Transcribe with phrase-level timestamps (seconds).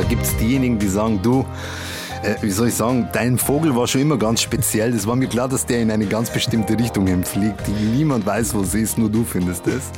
[0.00, 1.44] da gibt es diejenigen, die sagen, du,
[2.22, 4.92] äh, wie soll ich sagen, dein Vogel war schon immer ganz speziell.
[4.92, 8.54] Das war mir klar, dass der in eine ganz bestimmte Richtung fliegt, die niemand weiß,
[8.54, 9.90] wo sie ist, nur du findest es.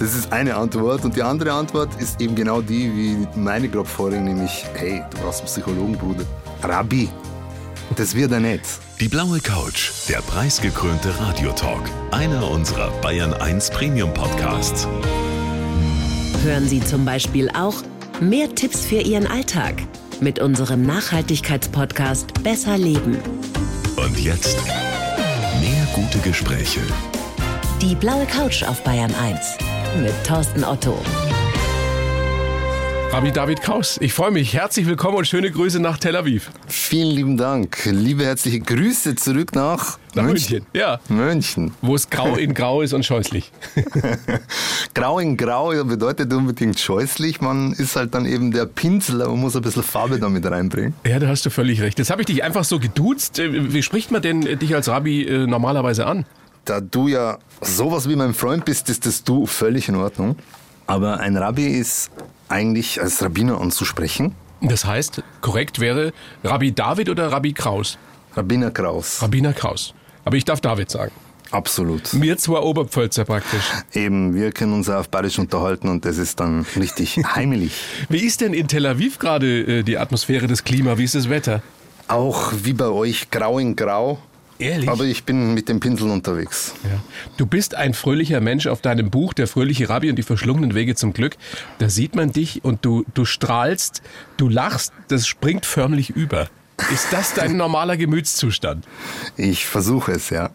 [0.00, 1.04] Das ist eine Antwort.
[1.04, 5.18] Und die andere Antwort ist eben genau die, wie meine gerade vorhin, nämlich, hey, du
[5.18, 6.24] brauchst einen Psychologen, Bruder.
[6.64, 7.08] Rabbi,
[7.94, 8.64] das wird er nicht.
[8.98, 11.88] Die blaue Couch, der preisgekrönte Radiotalk.
[12.10, 14.88] Einer unserer Bayern 1 Premium Podcasts.
[16.42, 17.74] Hören Sie zum Beispiel auch
[18.28, 19.74] mehr Tipps für Ihren Alltag
[20.20, 23.18] mit unserem Nachhaltigkeitspodcast Besser Leben.
[23.96, 24.56] Und jetzt
[25.60, 26.80] mehr gute Gespräche.
[27.80, 29.58] Die blaue Couch auf Bayern 1
[30.00, 30.96] mit Thorsten Otto.
[33.12, 34.54] Rabbi David Kraus, ich freue mich.
[34.54, 36.50] Herzlich willkommen und schöne Grüße nach Tel Aviv.
[36.66, 37.84] Vielen lieben Dank.
[37.84, 40.60] Liebe herzliche Grüße zurück nach, nach München.
[40.60, 40.66] München.
[40.72, 40.98] Ja.
[41.10, 41.74] München.
[41.82, 43.52] Wo es grau in grau ist und scheußlich.
[44.94, 47.42] grau in grau bedeutet unbedingt scheußlich.
[47.42, 50.94] Man ist halt dann eben der Pinsel, man muss ein bisschen Farbe damit reinbringen.
[51.06, 51.98] Ja, da hast du völlig recht.
[51.98, 53.38] Jetzt habe ich dich einfach so geduzt.
[53.38, 56.24] Äh, wie spricht man denn dich als Rabbi äh, normalerweise an?
[56.64, 60.36] Da du ja sowas wie mein Freund bist, ist das du völlig in Ordnung.
[60.86, 62.10] Aber ein Rabbi ist
[62.52, 64.34] eigentlich als Rabbiner anzusprechen.
[64.60, 66.12] Das heißt, korrekt wäre
[66.44, 67.98] Rabbi David oder Rabbi Kraus?
[68.36, 69.20] Rabbiner Kraus.
[69.20, 69.94] Rabbiner Kraus.
[70.24, 71.12] Aber ich darf David sagen.
[71.50, 72.18] Absolut.
[72.18, 73.64] Wir zwei Oberpfälzer praktisch.
[73.92, 77.72] Eben, wir können uns auf Bayerisch unterhalten und das ist dann richtig heimelig.
[78.08, 80.96] Wie ist denn in Tel Aviv gerade äh, die Atmosphäre, das Klima?
[80.96, 81.62] Wie ist das Wetter?
[82.08, 84.18] Auch wie bei euch, grau in grau.
[84.62, 84.88] Ehrlich?
[84.88, 86.74] Aber ich bin mit dem Pinsel unterwegs.
[86.84, 87.00] Ja.
[87.36, 90.94] Du bist ein fröhlicher Mensch auf deinem Buch, Der fröhliche Rabbi und die verschlungenen Wege
[90.94, 91.36] zum Glück.
[91.78, 94.02] Da sieht man dich und du, du strahlst,
[94.36, 96.48] du lachst, das springt förmlich über.
[96.92, 98.86] Ist das dein normaler Gemütszustand?
[99.36, 100.50] Ich versuche es, ja.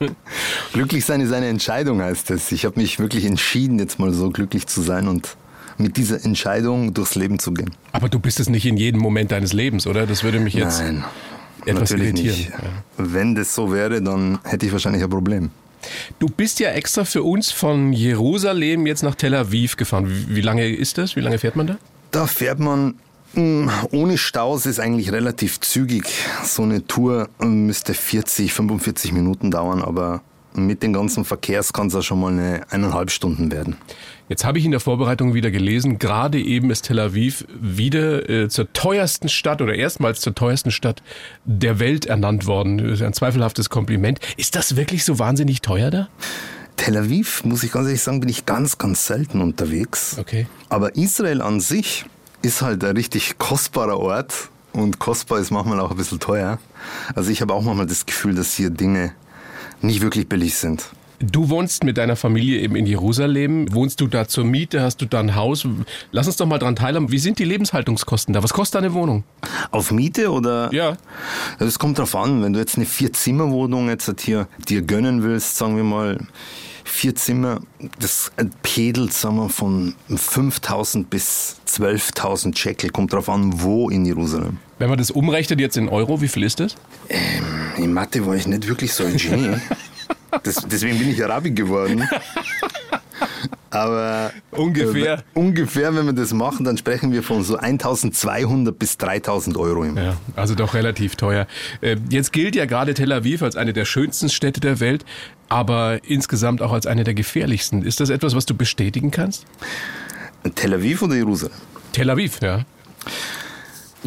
[0.72, 2.52] glücklich sein ist eine Entscheidung, heißt es.
[2.52, 5.36] Ich habe mich wirklich entschieden, jetzt mal so glücklich zu sein und
[5.78, 7.70] mit dieser Entscheidung durchs Leben zu gehen.
[7.92, 10.06] Aber du bist es nicht in jedem Moment deines Lebens, oder?
[10.06, 10.80] Das würde mich jetzt.
[10.80, 11.04] Nein
[11.66, 12.36] etwas Natürlich irritieren.
[12.36, 12.50] Nicht.
[12.50, 12.58] Ja.
[12.96, 15.50] Wenn das so wäre, dann hätte ich wahrscheinlich ein Problem.
[16.18, 20.06] Du bist ja extra für uns von Jerusalem jetzt nach Tel Aviv gefahren.
[20.28, 21.16] Wie, lange ist das?
[21.16, 21.78] Wie lange fährt man da?
[22.12, 22.94] Da fährt man
[23.34, 26.04] hm, ohne Staus ist eigentlich relativ zügig.
[26.44, 30.20] So eine Tour müsste 40, 45 Minuten dauern, aber
[30.54, 33.76] mit den ganzen Verkehrs kann es auch schon mal eine eineinhalb Stunden werden.
[34.28, 38.48] Jetzt habe ich in der Vorbereitung wieder gelesen, gerade eben ist Tel Aviv wieder äh,
[38.48, 41.02] zur teuersten Stadt oder erstmals zur teuersten Stadt
[41.44, 42.78] der Welt ernannt worden.
[42.78, 44.20] Das ist ein zweifelhaftes Kompliment.
[44.36, 46.08] Ist das wirklich so wahnsinnig teuer da?
[46.76, 50.16] Tel Aviv, muss ich ganz ehrlich sagen, bin ich ganz, ganz selten unterwegs.
[50.18, 50.46] Okay.
[50.68, 52.06] Aber Israel an sich
[52.40, 54.50] ist halt ein richtig kostbarer Ort.
[54.72, 56.58] Und kostbar ist manchmal auch ein bisschen teuer.
[57.14, 59.12] Also ich habe auch manchmal das Gefühl, dass hier Dinge
[59.82, 60.90] nicht wirklich billig sind.
[61.22, 63.72] Du wohnst mit deiner Familie eben in Jerusalem.
[63.72, 64.82] Wohnst du da zur Miete?
[64.82, 65.64] Hast du da ein Haus?
[66.10, 67.12] Lass uns doch mal dran teilhaben.
[67.12, 68.42] Wie sind die Lebenshaltungskosten da?
[68.42, 69.22] Was kostet eine Wohnung?
[69.70, 70.72] Auf Miete oder?
[70.74, 70.96] Ja.
[71.60, 72.42] Das kommt drauf an.
[72.42, 76.18] Wenn du jetzt eine Vier-Zimmer-Wohnung jetzt hier dir gönnen willst, sagen wir mal,
[76.82, 77.60] vier Zimmer,
[78.00, 78.32] das
[78.62, 82.90] pedelt, sagen wir, von 5000 bis 12.000 Shekel.
[82.90, 84.58] Kommt drauf an, wo in Jerusalem.
[84.82, 86.74] Wenn man das umrechnet jetzt in Euro, wie viel ist das?
[87.08, 87.44] Ähm,
[87.76, 89.58] in Mathe war ich nicht wirklich so ein Genie.
[90.42, 92.08] Das, deswegen bin ich Arabi geworden.
[93.70, 95.18] Aber ungefähr.
[95.18, 99.84] Äh, ungefähr, wenn wir das machen, dann sprechen wir von so 1200 bis 3000 Euro
[99.84, 101.46] im Ja, also doch relativ teuer.
[101.80, 105.04] Äh, jetzt gilt ja gerade Tel Aviv als eine der schönsten Städte der Welt,
[105.48, 107.82] aber insgesamt auch als eine der gefährlichsten.
[107.82, 109.46] Ist das etwas, was du bestätigen kannst?
[110.56, 111.54] Tel Aviv oder Jerusalem?
[111.92, 112.64] Tel Aviv, ja.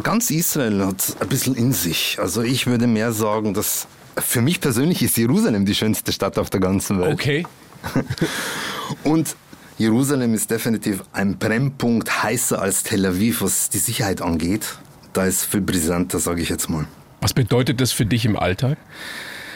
[0.04, 2.18] Ganz Israel hat ein bisschen in sich.
[2.20, 6.50] Also ich würde mehr sagen, dass für mich persönlich ist Jerusalem die schönste Stadt auf
[6.50, 7.14] der ganzen Welt.
[7.14, 7.46] Okay.
[9.04, 9.36] Und
[9.78, 14.78] Jerusalem ist definitiv ein Brennpunkt heißer als Tel Aviv, was die Sicherheit angeht.
[15.14, 16.86] Da ist viel brisanter, sage ich jetzt mal.
[17.22, 18.78] Was bedeutet das für dich im Alltag?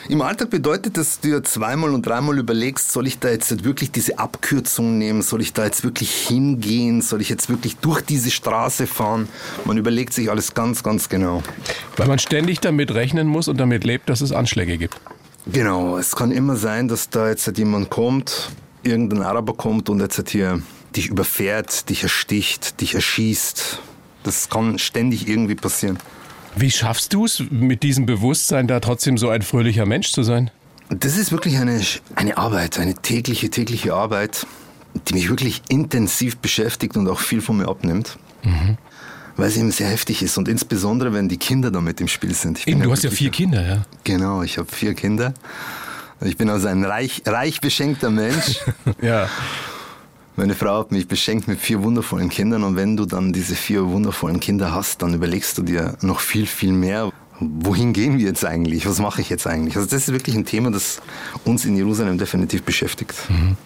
[0.09, 3.63] Im Alltag bedeutet das, dass du dir zweimal und dreimal überlegst, soll ich da jetzt
[3.63, 5.21] wirklich diese Abkürzung nehmen?
[5.21, 7.03] Soll ich da jetzt wirklich hingehen?
[7.03, 9.29] Soll ich jetzt wirklich durch diese Straße fahren?
[9.65, 11.43] Man überlegt sich alles ganz, ganz genau.
[11.95, 14.99] Weil man ständig damit rechnen muss und damit lebt, dass es Anschläge gibt.
[15.45, 18.49] Genau, es kann immer sein, dass da jetzt jemand kommt,
[18.81, 20.59] irgendein Araber kommt und jetzt hier
[20.95, 23.79] dich überfährt, dich ersticht, dich erschießt.
[24.23, 25.99] Das kann ständig irgendwie passieren.
[26.59, 30.51] Wie schaffst du es, mit diesem Bewusstsein da trotzdem so ein fröhlicher Mensch zu sein?
[30.89, 31.79] Das ist wirklich eine,
[32.15, 34.45] eine Arbeit, eine tägliche, tägliche Arbeit,
[35.07, 38.17] die mich wirklich intensiv beschäftigt und auch viel von mir abnimmt.
[38.43, 38.77] Mhm.
[39.37, 42.33] Weil sie eben sehr heftig ist und insbesondere, wenn die Kinder da mit im Spiel
[42.33, 42.67] sind.
[42.67, 43.85] Eben, du hast ja vier Kinder, ja?
[44.03, 45.33] Genau, ich habe vier Kinder.
[46.21, 48.59] Ich bin also ein reich, reich beschenkter Mensch.
[49.01, 49.29] ja.
[50.39, 53.89] Meine Frau hat mich beschenkt mit vier wundervollen Kindern und wenn du dann diese vier
[53.89, 57.11] wundervollen Kinder hast, dann überlegst du dir noch viel, viel mehr.
[57.41, 58.85] Wohin gehen wir jetzt eigentlich?
[58.85, 59.75] Was mache ich jetzt eigentlich?
[59.75, 61.01] Also das ist wirklich ein Thema, das
[61.43, 63.15] uns in Jerusalem definitiv beschäftigt.
[63.27, 63.57] Mhm.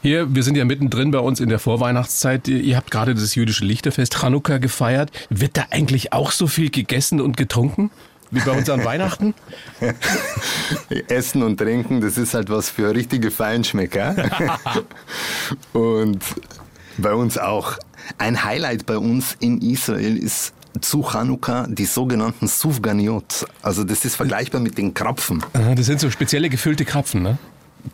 [0.00, 2.48] Hier, wir sind ja mittendrin bei uns in der Vorweihnachtszeit.
[2.48, 5.10] Ihr habt gerade das jüdische Lichterfest Chanukka gefeiert.
[5.28, 7.90] Wird da eigentlich auch so viel gegessen und getrunken?
[8.30, 9.34] Wie bei uns an Weihnachten?
[11.08, 14.16] Essen und Trinken, das ist halt was für richtige Feinschmecker.
[15.72, 16.22] und
[16.98, 17.78] bei uns auch.
[18.18, 23.46] Ein Highlight bei uns in Israel ist zu Chanukka die sogenannten Sufganiot.
[23.62, 25.44] Also das ist vergleichbar mit den Krapfen.
[25.52, 27.38] Das sind so spezielle gefüllte Krapfen, ne?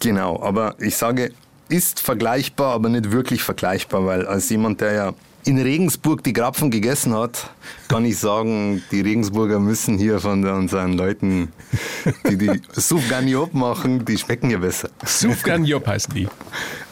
[0.00, 1.32] Genau, aber ich sage,
[1.69, 5.12] ist vergleichbar, aber nicht wirklich vergleichbar, weil als jemand, der ja
[5.44, 7.50] in Regensburg die Krapfen gegessen hat,
[7.89, 11.53] kann ich sagen, die Regensburger müssen hier von unseren Leuten,
[12.29, 14.91] die die Soufganiop machen, die schmecken ja besser.
[15.05, 16.29] Soufganiop heißen die.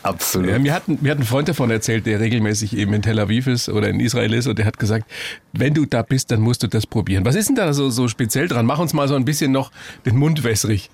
[0.02, 0.50] Absolut.
[0.50, 3.46] Ja, mir, hat, mir hat ein Freund davon erzählt, der regelmäßig eben in Tel Aviv
[3.46, 5.10] ist oder in Israel ist und der hat gesagt,
[5.52, 7.24] wenn du da bist, dann musst du das probieren.
[7.24, 8.66] Was ist denn da so, so speziell dran?
[8.66, 9.70] Mach uns mal so ein bisschen noch
[10.06, 10.90] den Mund wässrig.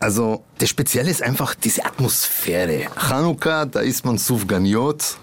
[0.00, 2.86] Also, das Spezielle ist einfach diese Atmosphäre.
[3.08, 5.18] Chanukka, da isst man Soufganiot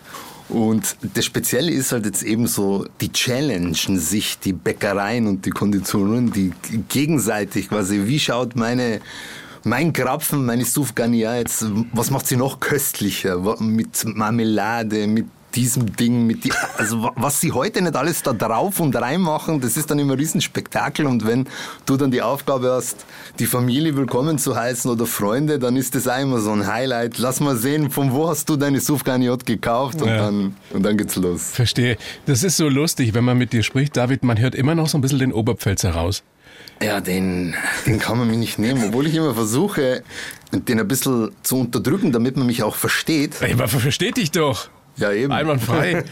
[0.50, 5.50] und das Spezielle ist halt jetzt eben so, die challengen sich die Bäckereien und die
[5.50, 6.51] Konditorien, die
[6.88, 9.01] gegenseitig quasi, wie schaut meine
[9.65, 13.59] mein Krapfen, meine Soufgania jetzt, was macht sie noch köstlicher?
[13.59, 15.25] Mit Marmelade, mit
[15.56, 19.62] diesem Ding, mit die, also was sie heute nicht alles da drauf und rein machen,
[19.62, 21.48] das ist dann immer ein Riesenspektakel und wenn
[21.86, 23.06] du dann die Aufgabe hast,
[23.40, 27.18] die Familie willkommen zu heißen oder Freunde, dann ist das auch immer so ein Highlight.
[27.18, 30.18] Lass mal sehen, von wo hast du deine Sufganiot gekauft und, ja.
[30.18, 31.52] dann, und dann geht's los.
[31.52, 31.98] Verstehe.
[32.25, 34.98] Das ist so lustig, wenn man mit dir spricht, David, man hört immer noch so
[34.98, 36.24] ein bisschen den Oberpfälzer raus.
[36.81, 37.56] Ja, den,
[37.86, 40.04] den kann man mir nicht nehmen, obwohl ich immer versuche,
[40.51, 43.38] den ein bisschen zu unterdrücken, damit man mich auch versteht.
[43.42, 44.69] Aber versteht dich doch.
[44.97, 45.31] Ja, eben.
[45.31, 46.03] Einwandfrei.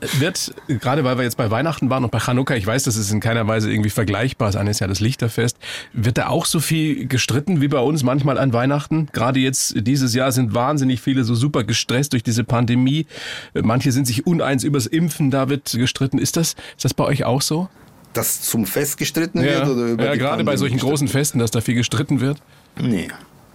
[0.18, 3.12] Wird, gerade weil wir jetzt bei Weihnachten waren und bei Chanukka, ich weiß, das ist
[3.12, 5.56] in keiner Weise irgendwie vergleichbar, das eine ist ja das Lichterfest,
[5.92, 9.08] wird da auch so viel gestritten wie bei uns manchmal an Weihnachten?
[9.12, 13.06] Gerade jetzt dieses Jahr sind wahnsinnig viele so super gestresst durch diese Pandemie.
[13.54, 16.18] Manche sind sich uneins übers Impfen, da wird gestritten.
[16.18, 17.68] Ist das, ist das bei euch auch so?
[18.14, 19.68] Dass zum Fest gestritten ja, wird?
[19.68, 22.38] Oder über ja, gerade Pandemie bei solchen großen Festen, dass da viel gestritten wird?
[22.80, 23.08] Nee,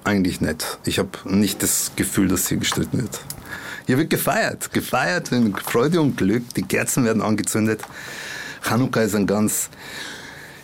[0.05, 0.79] eigentlich nicht.
[0.85, 3.19] Ich habe nicht das Gefühl, dass hier gestritten wird.
[3.85, 4.71] Hier wird gefeiert.
[4.71, 6.53] Gefeiert in Freude und Glück.
[6.55, 7.81] Die Kerzen werden angezündet.
[8.61, 9.69] Chanukka ist ein ganz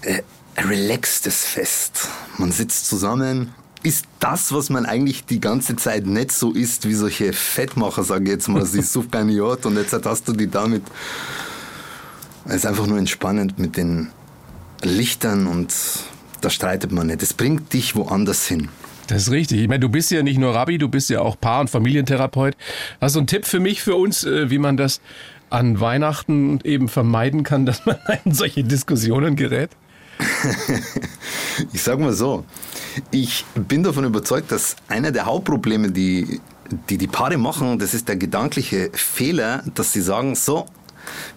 [0.02, 0.22] äh,
[0.58, 2.08] relaxtes Fest.
[2.38, 6.94] Man sitzt zusammen, ist das, was man eigentlich die ganze Zeit nicht so isst, wie
[6.94, 10.84] solche Fettmacher, sage ich jetzt mal, sie Sufganiot und jetzt hast du die damit.
[12.46, 14.10] Es ist einfach nur entspannend mit den
[14.82, 15.74] Lichtern und
[16.42, 17.22] da streitet man nicht.
[17.22, 18.70] Es bringt dich woanders hin.
[19.10, 19.62] Das ist richtig.
[19.62, 22.56] Ich meine, du bist ja nicht nur Rabbi, du bist ja auch Paar- und Familientherapeut.
[23.02, 25.02] Hast du einen Tipp für mich, für uns, äh, wie man das
[25.50, 29.72] an Weihnachten eben vermeiden kann, dass man in solche Diskussionen gerät?
[31.74, 32.46] ich sage mal so,
[33.10, 36.40] ich bin davon überzeugt, dass einer der Hauptprobleme, die
[36.90, 40.68] die, die Paare machen, das ist der gedankliche Fehler, dass sie sagen, so,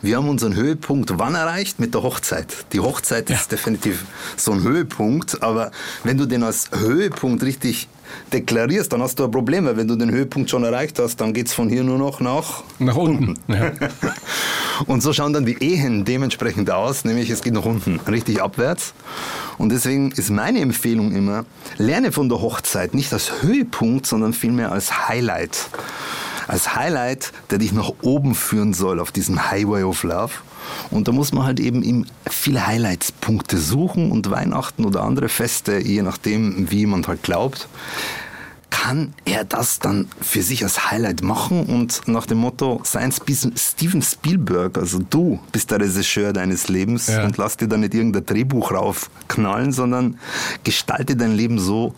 [0.01, 1.81] wir haben unseren Höhepunkt wann erreicht?
[1.81, 2.67] Mit der Hochzeit.
[2.73, 3.37] Die Hochzeit ja.
[3.37, 4.05] ist definitiv
[4.37, 5.71] so ein Höhepunkt, aber
[6.05, 7.89] wenn du den als Höhepunkt richtig
[8.33, 11.33] deklarierst, dann hast du ein Problem, weil wenn du den Höhepunkt schon erreicht hast, dann
[11.33, 13.39] geht es von hier nur noch nach, nach unten.
[13.49, 13.73] Ja.
[14.87, 18.95] Und so schauen dann die Ehen dementsprechend aus, nämlich es geht nach unten, richtig abwärts.
[19.59, 21.45] Und deswegen ist meine Empfehlung immer,
[21.79, 25.69] lerne von der Hochzeit nicht als Höhepunkt, sondern vielmehr als Highlight
[26.53, 30.33] als Highlight, der dich nach oben führen soll auf diesem Highway of Love.
[30.91, 35.79] Und da muss man halt eben ihm viele Highlightspunkte suchen und Weihnachten oder andere Feste,
[35.79, 37.69] je nachdem, wie jemand halt glaubt,
[38.69, 44.03] kann er das dann für sich als Highlight machen und nach dem Motto, sein Steven
[44.03, 47.25] Spielberg, also du bist der Regisseur deines Lebens ja.
[47.25, 50.19] und lass dir da nicht irgendein Drehbuch raufknallen, sondern
[50.65, 51.95] gestalte dein Leben so,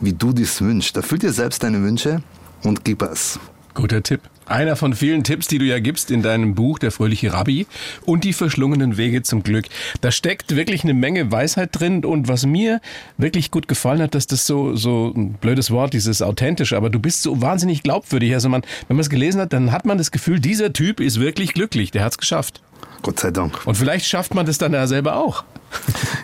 [0.00, 0.96] wie du dies wünschst.
[0.96, 2.22] Erfüll dir selbst deine Wünsche
[2.62, 3.38] und gib es.
[3.74, 4.20] Guter Tipp.
[4.46, 7.66] Einer von vielen Tipps, die du ja gibst in deinem Buch Der fröhliche Rabbi
[8.04, 9.66] und die verschlungenen Wege zum Glück.
[10.00, 12.80] Da steckt wirklich eine Menge Weisheit drin und was mir
[13.16, 16.98] wirklich gut gefallen hat, dass das so, so ein blödes Wort, dieses authentisch, aber du
[16.98, 18.34] bist so wahnsinnig glaubwürdig.
[18.34, 21.20] Also man, wenn man es gelesen hat, dann hat man das Gefühl, dieser Typ ist
[21.20, 22.60] wirklich glücklich, der hat es geschafft.
[23.02, 23.66] Gott sei Dank.
[23.66, 25.44] Und vielleicht schafft man das dann ja selber auch.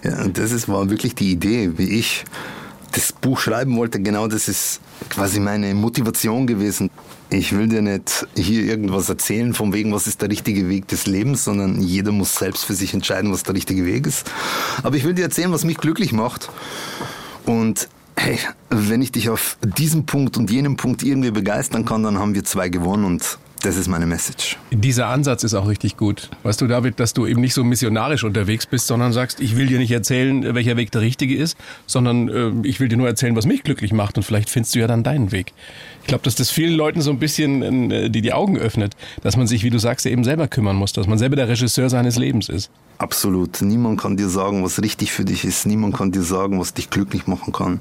[0.04, 2.24] Ja, und das ist, war wirklich die Idee, wie ich
[2.92, 4.00] das Buch schreiben wollte.
[4.00, 4.80] Genau das ist
[5.10, 6.90] quasi meine Motivation gewesen.
[7.30, 11.06] Ich will dir nicht hier irgendwas erzählen, von wegen, was ist der richtige Weg des
[11.06, 14.30] Lebens, sondern jeder muss selbst für sich entscheiden, was der richtige Weg ist.
[14.82, 16.48] Aber ich will dir erzählen, was mich glücklich macht.
[17.44, 18.38] Und hey,
[18.70, 22.44] wenn ich dich auf diesem Punkt und jenem Punkt irgendwie begeistern kann, dann haben wir
[22.44, 24.56] zwei gewonnen und das ist meine Message.
[24.70, 26.30] Dieser Ansatz ist auch richtig gut.
[26.42, 29.66] Weißt du, David, dass du eben nicht so missionarisch unterwegs bist, sondern sagst, ich will
[29.66, 33.34] dir nicht erzählen, welcher Weg der richtige ist, sondern äh, ich will dir nur erzählen,
[33.36, 35.52] was mich glücklich macht und vielleicht findest du ja dann deinen Weg.
[36.02, 39.36] Ich glaube, dass das vielen Leuten so ein bisschen äh, die, die Augen öffnet, dass
[39.36, 42.16] man sich, wie du sagst, eben selber kümmern muss, dass man selber der Regisseur seines
[42.16, 42.70] Lebens ist.
[42.98, 43.62] Absolut.
[43.62, 45.66] Niemand kann dir sagen, was richtig für dich ist.
[45.66, 47.80] Niemand kann dir sagen, was dich glücklich machen kann.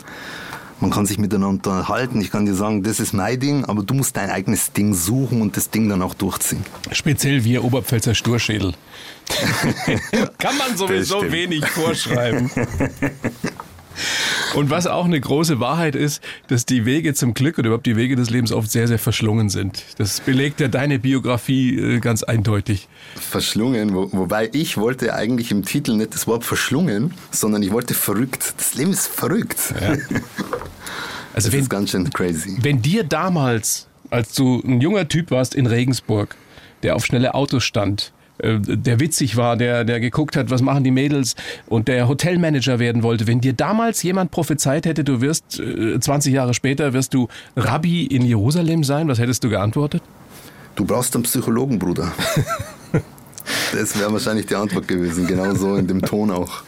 [0.80, 2.22] Man kann sich miteinander unterhalten.
[2.22, 5.42] Ich kann dir sagen, das ist mein Ding, aber du musst dein eigenes Ding suchen
[5.42, 6.64] und das Ding dann auch durchziehen.
[6.92, 8.74] Speziell wir Oberpfälzer Sturschädel.
[10.38, 12.50] kann man sowieso wenig vorschreiben.
[14.54, 17.96] Und was auch eine große Wahrheit ist, dass die Wege zum Glück oder überhaupt die
[17.96, 19.84] Wege des Lebens oft sehr, sehr verschlungen sind.
[19.98, 22.88] Das belegt ja deine Biografie äh, ganz eindeutig.
[23.16, 27.94] Verschlungen, wo, wobei ich wollte eigentlich im Titel nicht das Wort verschlungen, sondern ich wollte
[27.94, 28.54] verrückt.
[28.58, 29.74] Das Leben ist verrückt.
[29.80, 29.98] Ja.
[31.38, 32.58] Also das wenn, ist ganz schön crazy.
[32.64, 36.36] Wenn dir damals, als du ein junger Typ warst in Regensburg,
[36.82, 40.84] der auf schnelle Autos stand, äh, der witzig war, der, der geguckt hat, was machen
[40.84, 41.36] die Mädels
[41.68, 43.28] und der Hotelmanager werden wollte.
[43.28, 48.08] Wenn dir damals jemand prophezeit hätte, du wirst 20 äh, Jahre später wirst du Rabbi
[48.08, 50.02] in Jerusalem sein, was hättest du geantwortet?
[50.76, 52.12] Du brauchst einen Psychologen, Bruder.
[53.72, 56.64] Das wäre wahrscheinlich die Antwort gewesen, genau so in dem Ton auch.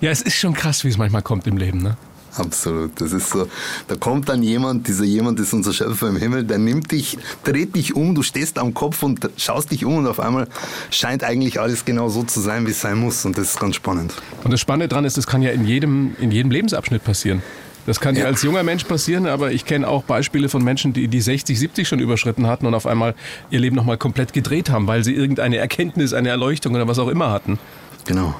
[0.00, 1.96] ja, es ist schon krass, wie es manchmal kommt im Leben, ne?
[2.36, 3.00] Absolut.
[3.00, 3.48] Das ist so.
[3.88, 7.74] Da kommt dann jemand, dieser jemand ist unser Schöpfer im Himmel, der nimmt dich, dreht
[7.74, 10.48] dich um, du stehst am Kopf und schaust dich um und auf einmal
[10.90, 13.24] scheint eigentlich alles genau so zu sein, wie es sein muss.
[13.24, 14.14] Und das ist ganz spannend.
[14.44, 17.42] Und das Spannende daran ist, das kann ja in jedem, in jedem Lebensabschnitt passieren.
[17.86, 18.22] Das kann ja.
[18.22, 21.58] dir als junger Mensch passieren, aber ich kenne auch Beispiele von Menschen, die die 60,
[21.58, 23.14] 70 schon überschritten hatten und auf einmal
[23.50, 27.08] ihr Leben nochmal komplett gedreht haben, weil sie irgendeine Erkenntnis, eine Erleuchtung oder was auch
[27.08, 27.58] immer hatten.
[28.04, 28.34] Genau.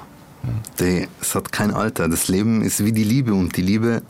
[0.78, 2.08] Die, es hat kein Alter.
[2.08, 4.02] Das Leben ist wie die Liebe und die Liebe,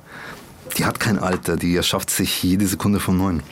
[0.79, 1.57] die hat kein Alter.
[1.57, 3.43] Die erschafft sich jede Sekunde vom Neuen.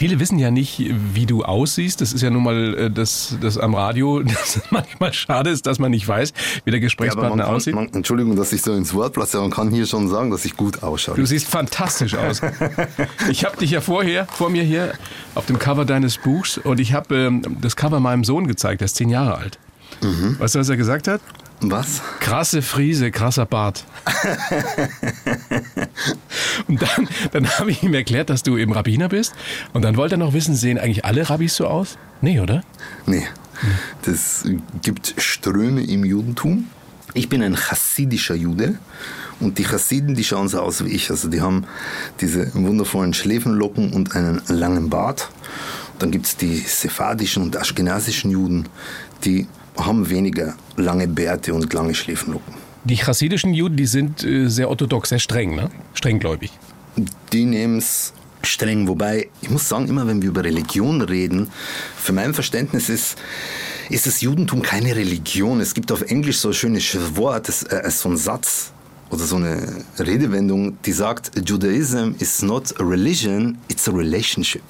[0.00, 0.82] Viele wissen ja nicht,
[1.12, 2.00] wie du aussiehst.
[2.00, 5.78] Das ist ja nun mal äh, das, das am Radio, das manchmal schade ist, dass
[5.78, 6.32] man nicht weiß,
[6.64, 7.74] wie der Gesprächspartner ja, kann, aussieht.
[7.74, 10.56] Man, Entschuldigung, dass ich so ins Wort platze, man kann hier schon sagen, dass ich
[10.56, 11.16] gut ausschaue.
[11.16, 12.40] Du siehst fantastisch aus.
[13.30, 14.94] ich habe dich ja vorher, vor mir hier
[15.34, 18.86] auf dem Cover deines Buchs und ich habe ähm, das Cover meinem Sohn gezeigt, der
[18.86, 19.58] ist zehn Jahre alt.
[20.02, 20.36] Mhm.
[20.38, 21.20] Weißt du, was er gesagt hat?
[21.62, 22.00] Was?
[22.20, 23.84] Krasse Friese, krasser Bart.
[26.68, 29.34] und dann, dann habe ich ihm erklärt, dass du eben Rabbiner bist.
[29.72, 31.98] Und dann wollte er noch wissen, sehen eigentlich alle Rabbis so aus?
[32.22, 32.62] Nee, oder?
[33.06, 33.26] Nee.
[34.02, 34.44] Das
[34.80, 36.66] gibt Ströme im Judentum.
[37.12, 38.78] Ich bin ein chassidischer Jude
[39.40, 41.10] und die Chassiden, die schauen so aus wie ich.
[41.10, 41.66] Also die haben
[42.20, 45.30] diese wundervollen Schläfenlocken und einen langen Bart.
[45.98, 48.68] Dann gibt es die sephardischen und aschkenasischen Juden,
[49.24, 49.46] die
[49.86, 52.54] haben weniger lange Bärte und lange Schläfenlocken.
[52.84, 55.70] Die chassidischen Juden, die sind äh, sehr orthodox, sehr streng, ne?
[55.94, 56.50] strenggläubig.
[57.32, 61.50] Die nehmen es streng, wobei ich muss sagen, immer wenn wir über Religion reden,
[61.96, 63.18] für mein Verständnis ist,
[63.90, 65.60] ist das Judentum keine Religion.
[65.60, 68.72] Es gibt auf Englisch so ein schönes Wort, das, äh, so ein Satz
[69.10, 74.62] oder so eine Redewendung, die sagt, Judaism is not a religion, it's a relationship.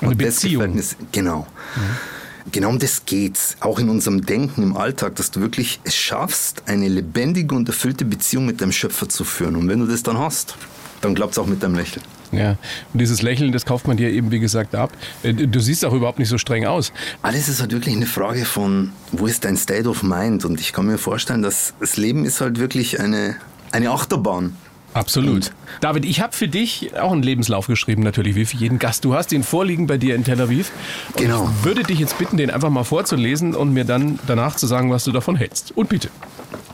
[0.00, 0.76] Eine Und Beziehung.
[0.76, 1.46] Das genau.
[1.76, 2.16] Mhm
[2.52, 3.56] genau um das geht's.
[3.60, 8.04] Auch in unserem Denken im Alltag, dass du wirklich es schaffst, eine lebendige und erfüllte
[8.04, 9.56] Beziehung mit deinem Schöpfer zu führen.
[9.56, 10.56] Und wenn du das dann hast,
[11.00, 12.04] dann klappt es auch mit deinem Lächeln.
[12.32, 12.56] Ja,
[12.92, 14.90] und dieses Lächeln, das kauft man dir eben, wie gesagt, ab.
[15.22, 16.92] Äh, du siehst auch überhaupt nicht so streng aus.
[17.22, 20.44] Alles ist halt wirklich eine Frage von, wo ist dein State of Mind?
[20.44, 23.36] Und ich kann mir vorstellen, dass das Leben ist halt wirklich eine,
[23.72, 24.56] eine Achterbahn.
[24.96, 25.52] Absolut.
[25.80, 29.04] David, ich habe für dich auch einen Lebenslauf geschrieben, natürlich, wie für jeden Gast.
[29.04, 30.72] Du hast ihn vorliegen bei dir in Tel Aviv.
[31.08, 31.50] Und genau.
[31.58, 34.90] Ich würde dich jetzt bitten, den einfach mal vorzulesen und mir dann danach zu sagen,
[34.90, 35.76] was du davon hältst.
[35.76, 36.08] Und bitte.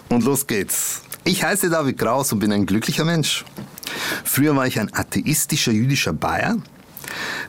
[0.08, 1.02] Und los geht's.
[1.24, 3.44] Ich heiße David Kraus und bin ein glücklicher Mensch.
[4.24, 6.56] Früher war ich ein atheistischer jüdischer Bayer,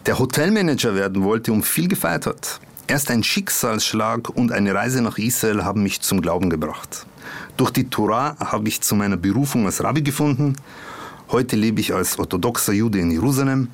[0.07, 2.59] der Hotelmanager werden wollte und viel gefeiert hat.
[2.87, 7.05] Erst ein Schicksalsschlag und eine Reise nach Israel haben mich zum Glauben gebracht.
[7.55, 10.57] Durch die Torah habe ich zu meiner Berufung als Rabbi gefunden.
[11.29, 13.69] Heute lebe ich als orthodoxer Jude in Jerusalem.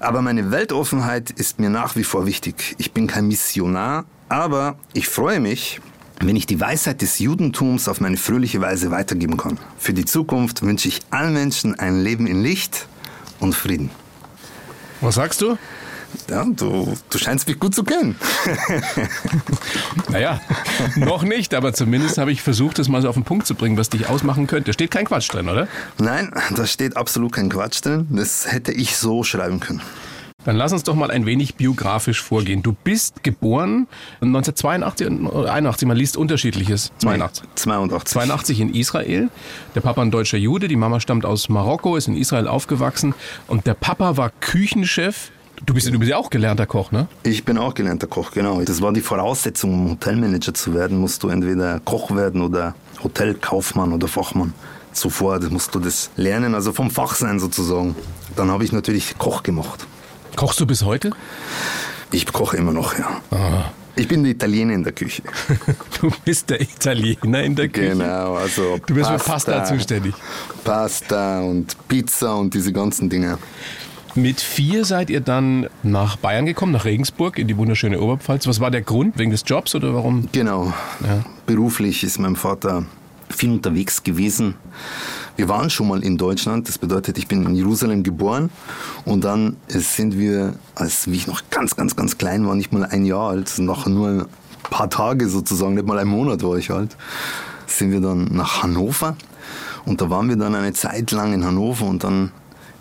[0.00, 2.74] Aber meine Weltoffenheit ist mir nach wie vor wichtig.
[2.78, 5.80] Ich bin kein Missionar, aber ich freue mich,
[6.20, 9.58] wenn ich die Weisheit des Judentums auf meine fröhliche Weise weitergeben kann.
[9.76, 12.88] Für die Zukunft wünsche ich allen Menschen ein Leben in Licht
[13.40, 13.90] und Frieden.
[15.00, 15.58] Was sagst du?
[16.28, 18.16] Ja, du, du scheinst mich gut zu kennen.
[20.10, 20.40] naja,
[20.96, 23.76] noch nicht, aber zumindest habe ich versucht, das mal so auf den Punkt zu bringen,
[23.76, 24.72] was dich ausmachen könnte.
[24.72, 25.68] Steht kein Quatsch drin, oder?
[25.98, 28.06] Nein, da steht absolut kein Quatsch drin.
[28.10, 29.82] Das hätte ich so schreiben können.
[30.44, 32.62] Dann lass uns doch mal ein wenig biografisch vorgehen.
[32.62, 33.88] Du bist geboren
[34.22, 36.92] 1982 oder 81, man liest unterschiedliches.
[36.98, 37.44] 82.
[37.44, 38.12] Nee, 82.
[38.12, 39.30] 82 in Israel.
[39.74, 43.14] Der Papa ein deutscher Jude, die Mama stammt aus Marokko, ist in Israel aufgewachsen
[43.46, 45.32] und der Papa war Küchenchef
[45.64, 47.08] Du bist, du bist ja auch gelernter Koch, ne?
[47.22, 48.60] Ich bin auch gelernter Koch, genau.
[48.62, 53.92] Das war die Voraussetzung, um Hotelmanager zu werden, musst du entweder Koch werden oder Hotelkaufmann
[53.92, 54.54] oder Fachmann.
[54.92, 57.94] Zuvor musst du das lernen, also vom Fach sein sozusagen.
[58.36, 59.86] Dann habe ich natürlich Koch gemacht.
[60.36, 61.10] Kochst du bis heute?
[62.12, 63.20] Ich koche immer noch, ja.
[63.30, 63.72] Aha.
[63.96, 65.22] Ich bin der Italiener in der Küche.
[66.00, 67.90] du bist der Italiener in der Küche?
[67.90, 70.14] Genau, also Du bist Pasta, für Pasta zuständig.
[70.62, 73.38] Pasta und Pizza und diese ganzen Dinge.
[74.18, 78.48] Mit vier seid ihr dann nach Bayern gekommen, nach Regensburg, in die wunderschöne Oberpfalz.
[78.48, 79.16] Was war der Grund?
[79.16, 80.28] Wegen des Jobs oder warum?
[80.32, 80.72] Genau.
[81.04, 81.24] Ja.
[81.46, 82.84] Beruflich ist mein Vater
[83.30, 84.54] viel unterwegs gewesen.
[85.36, 88.50] Wir waren schon mal in Deutschland, das bedeutet, ich bin in Jerusalem geboren
[89.04, 92.84] und dann sind wir, als wie ich noch ganz, ganz, ganz klein war, nicht mal
[92.86, 94.26] ein Jahr alt, noch nur ein
[94.68, 96.96] paar Tage sozusagen, nicht mal ein Monat war ich alt,
[97.68, 99.16] sind wir dann nach Hannover
[99.84, 102.32] und da waren wir dann eine Zeit lang in Hannover und dann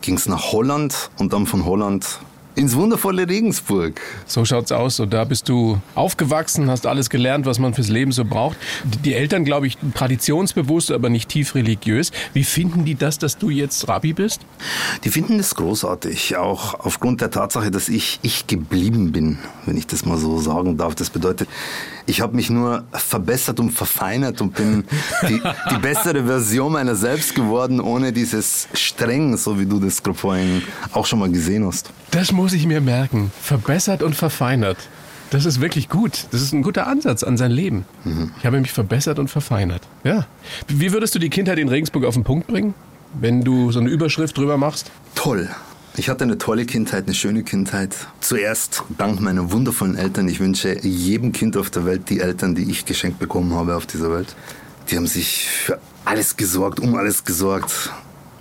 [0.01, 2.19] ging es nach Holland und dann von Holland
[2.57, 4.01] ins wundervolle Regensburg.
[4.25, 4.99] So schaut's aus.
[4.99, 8.57] Und da bist du aufgewachsen, hast alles gelernt, was man fürs Leben so braucht.
[9.03, 12.11] Die Eltern, glaube ich, traditionsbewusst, aber nicht tief religiös.
[12.33, 14.41] Wie finden die das, dass du jetzt Rabbi bist?
[15.03, 19.37] Die finden das großartig, auch aufgrund der Tatsache, dass ich ich geblieben bin,
[19.67, 20.95] wenn ich das mal so sagen darf.
[20.95, 21.47] Das bedeutet,
[22.07, 24.85] ich habe mich nur verbessert und verfeinert und bin
[25.27, 30.63] die, die bessere Version meiner selbst geworden, ohne dieses Streng, so wie du das vorhin
[30.93, 31.91] auch schon mal gesehen hast.
[32.11, 33.31] Das muss ich mir merken.
[33.41, 34.77] Verbessert und verfeinert.
[35.29, 36.27] Das ist wirklich gut.
[36.31, 37.85] Das ist ein guter Ansatz an sein Leben.
[38.05, 38.31] Mhm.
[38.39, 39.81] Ich habe mich verbessert und verfeinert.
[40.05, 40.25] Ja.
[40.69, 42.73] Wie würdest du die Kindheit in Regensburg auf den Punkt bringen,
[43.19, 44.89] wenn du so eine Überschrift drüber machst?
[45.15, 45.49] Toll.
[45.99, 47.95] Ich hatte eine tolle Kindheit, eine schöne Kindheit.
[48.21, 50.29] Zuerst dank meiner wundervollen Eltern.
[50.29, 53.87] Ich wünsche jedem Kind auf der Welt die Eltern, die ich geschenkt bekommen habe auf
[53.87, 54.35] dieser Welt.
[54.89, 57.89] Die haben sich für alles gesorgt, um alles gesorgt.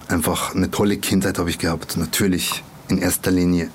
[0.09, 1.97] Einfach eine tolle Kindheit habe ich gehabt.
[1.97, 3.71] Natürlich in erster Linie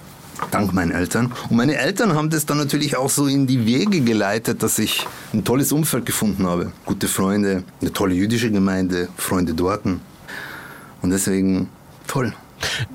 [0.51, 1.33] dank meinen Eltern.
[1.49, 5.07] Und meine Eltern haben das dann natürlich auch so in die Wege geleitet, dass ich
[5.33, 6.71] ein tolles Umfeld gefunden habe.
[6.85, 9.85] Gute Freunde, eine tolle jüdische Gemeinde, Freunde dort.
[9.85, 11.67] Und deswegen
[12.05, 12.35] toll.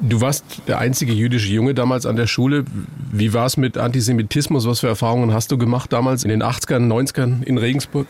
[0.00, 2.64] Du warst der einzige jüdische Junge damals an der Schule.
[3.12, 4.66] Wie war es mit Antisemitismus?
[4.66, 8.06] Was für Erfahrungen hast du gemacht damals in den 80ern, 90ern in Regensburg?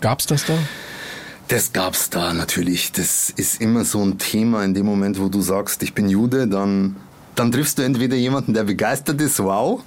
[0.00, 0.54] Gab es das da?
[1.48, 2.92] Das gab's da natürlich.
[2.92, 6.46] Das ist immer so ein Thema in dem Moment, wo du sagst, ich bin Jude,
[6.46, 6.96] dann
[7.38, 9.80] dann triffst du entweder jemanden, der begeistert ist, wow,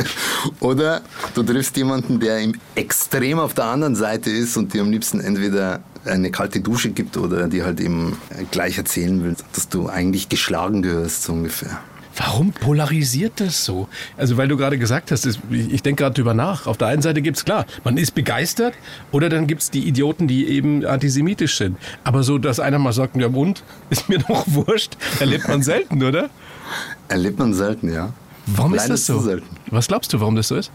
[0.60, 1.02] oder
[1.34, 5.20] du triffst jemanden, der im extrem auf der anderen Seite ist und dir am liebsten
[5.20, 8.16] entweder eine kalte Dusche gibt oder dir halt eben
[8.50, 11.80] gleich erzählen will, dass du eigentlich geschlagen gehörst, so ungefähr.
[12.16, 13.88] Warum polarisiert das so?
[14.16, 16.66] Also, weil du gerade gesagt hast, ich denke gerade drüber nach.
[16.66, 18.74] Auf der einen Seite gibt es klar, man ist begeistert
[19.10, 21.76] oder dann gibt es die Idioten, die eben antisemitisch sind.
[22.04, 26.02] Aber so, dass einer mal sagt, ja, Mund ist mir doch wurscht, erlebt man selten,
[26.02, 26.30] oder?
[27.08, 28.12] Erlebt man selten, ja.
[28.46, 29.20] Warum Leider ist das so?
[29.20, 29.56] Selten.
[29.70, 30.70] Was glaubst du, warum das so ist?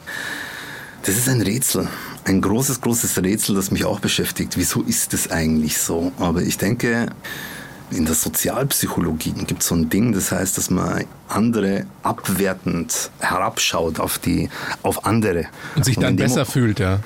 [1.04, 1.88] Das ist ein Rätsel.
[2.30, 4.56] Ein großes, großes Rätsel, das mich auch beschäftigt.
[4.56, 6.12] Wieso ist es eigentlich so?
[6.20, 7.08] Aber ich denke,
[7.90, 14.00] in der Sozialpsychologie gibt es so ein Ding, das heißt, dass man andere abwertend herabschaut
[14.00, 14.48] auf die,
[14.84, 15.46] auf andere.
[15.76, 17.00] Und sich dann und besser fühlt, ja.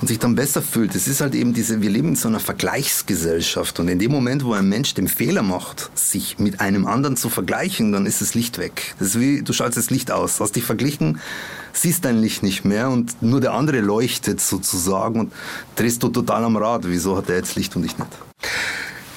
[0.00, 0.94] Und sich dann besser fühlt.
[0.94, 4.44] Es ist halt eben diese, wir leben in so einer Vergleichsgesellschaft und in dem Moment,
[4.44, 8.34] wo ein Mensch den Fehler macht, sich mit einem anderen zu vergleichen, dann ist das
[8.34, 8.94] Licht weg.
[9.00, 11.18] Das ist wie, du schaltest das Licht aus, hast dich verglichen,
[11.72, 15.32] siehst dein Licht nicht mehr und nur der andere leuchtet sozusagen und
[15.76, 16.82] drehst du total am Rad.
[16.84, 18.10] Wieso hat er jetzt Licht und ich nicht?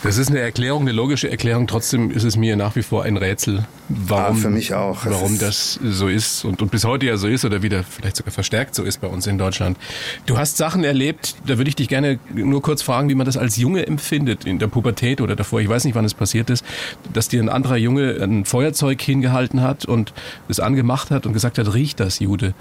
[0.03, 1.67] Das ist eine Erklärung, eine logische Erklärung.
[1.67, 5.05] Trotzdem ist es mir nach wie vor ein Rätsel, warum, ah, für mich auch.
[5.05, 8.31] warum das so ist und, und bis heute ja so ist oder wieder vielleicht sogar
[8.31, 9.77] verstärkt so ist bei uns in Deutschland.
[10.25, 13.37] Du hast Sachen erlebt, da würde ich dich gerne nur kurz fragen, wie man das
[13.37, 15.61] als Junge empfindet, in der Pubertät oder davor.
[15.61, 16.65] Ich weiß nicht, wann es passiert ist,
[17.13, 20.13] dass dir ein anderer Junge ein Feuerzeug hingehalten hat und
[20.49, 22.55] es angemacht hat und gesagt hat, riecht das, Jude.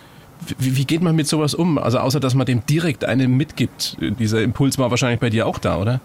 [0.59, 1.79] Wie, wie geht man mit sowas um?
[1.79, 3.97] Also außer, dass man dem direkt eine mitgibt.
[4.01, 6.01] Dieser Impuls war wahrscheinlich bei dir auch da, oder?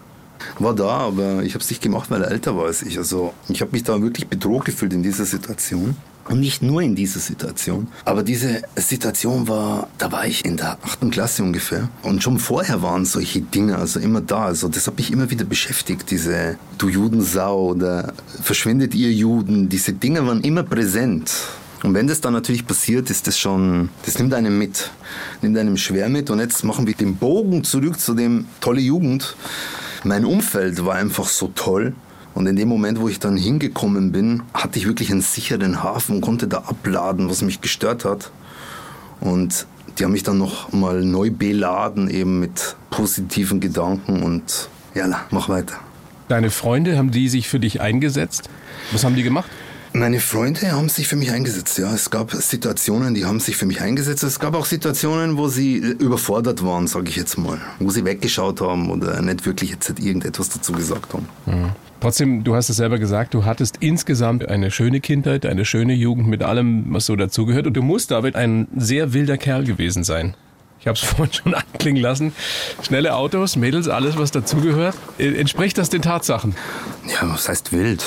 [0.58, 2.98] War da, aber ich habe es nicht gemacht, weil er älter war als ich.
[2.98, 5.96] Also ich habe mich da wirklich bedroht gefühlt in dieser Situation.
[6.28, 7.86] Und nicht nur in dieser Situation.
[8.04, 11.88] Aber diese Situation war, da war ich in der achten Klasse ungefähr.
[12.02, 14.46] Und schon vorher waren solche Dinge, also immer da.
[14.46, 19.68] Also das hat mich immer wieder beschäftigt, diese Du Judensau oder verschwindet ihr Juden.
[19.68, 21.30] Diese Dinge waren immer präsent.
[21.84, 24.90] Und wenn das dann natürlich passiert, ist das schon, das nimmt einem mit,
[25.42, 26.30] nimmt einem schwer mit.
[26.30, 29.36] Und jetzt machen wir den Bogen zurück zu dem tolle Jugend.
[30.06, 31.92] Mein Umfeld war einfach so toll.
[32.32, 36.16] Und in dem Moment, wo ich dann hingekommen bin, hatte ich wirklich einen sicheren Hafen
[36.16, 38.30] und konnte da abladen, was mich gestört hat.
[39.20, 39.66] Und
[39.98, 45.48] die haben mich dann noch mal neu beladen, eben mit positiven Gedanken und ja, mach
[45.48, 45.74] weiter.
[46.28, 48.48] Deine Freunde, haben die sich für dich eingesetzt?
[48.92, 49.50] Was haben die gemacht?
[49.96, 51.90] Meine Freunde haben sich für mich eingesetzt, ja.
[51.90, 54.22] Es gab Situationen, die haben sich für mich eingesetzt.
[54.24, 57.58] Es gab auch Situationen, wo sie überfordert waren, sage ich jetzt mal.
[57.78, 61.26] Wo sie weggeschaut haben oder nicht wirklich jetzt irgendetwas dazu gesagt haben.
[61.46, 61.70] Mhm.
[62.00, 66.28] Trotzdem, du hast es selber gesagt, du hattest insgesamt eine schöne Kindheit, eine schöne Jugend
[66.28, 67.66] mit allem, was so dazugehört.
[67.66, 70.34] Und du musst, David, ein sehr wilder Kerl gewesen sein.
[70.80, 72.32] Ich habe es vorhin schon anklingen lassen.
[72.82, 74.94] Schnelle Autos, Mädels, alles, was dazugehört.
[75.18, 76.54] Äh, entspricht das den Tatsachen?
[77.06, 78.04] Ja, was heißt wild?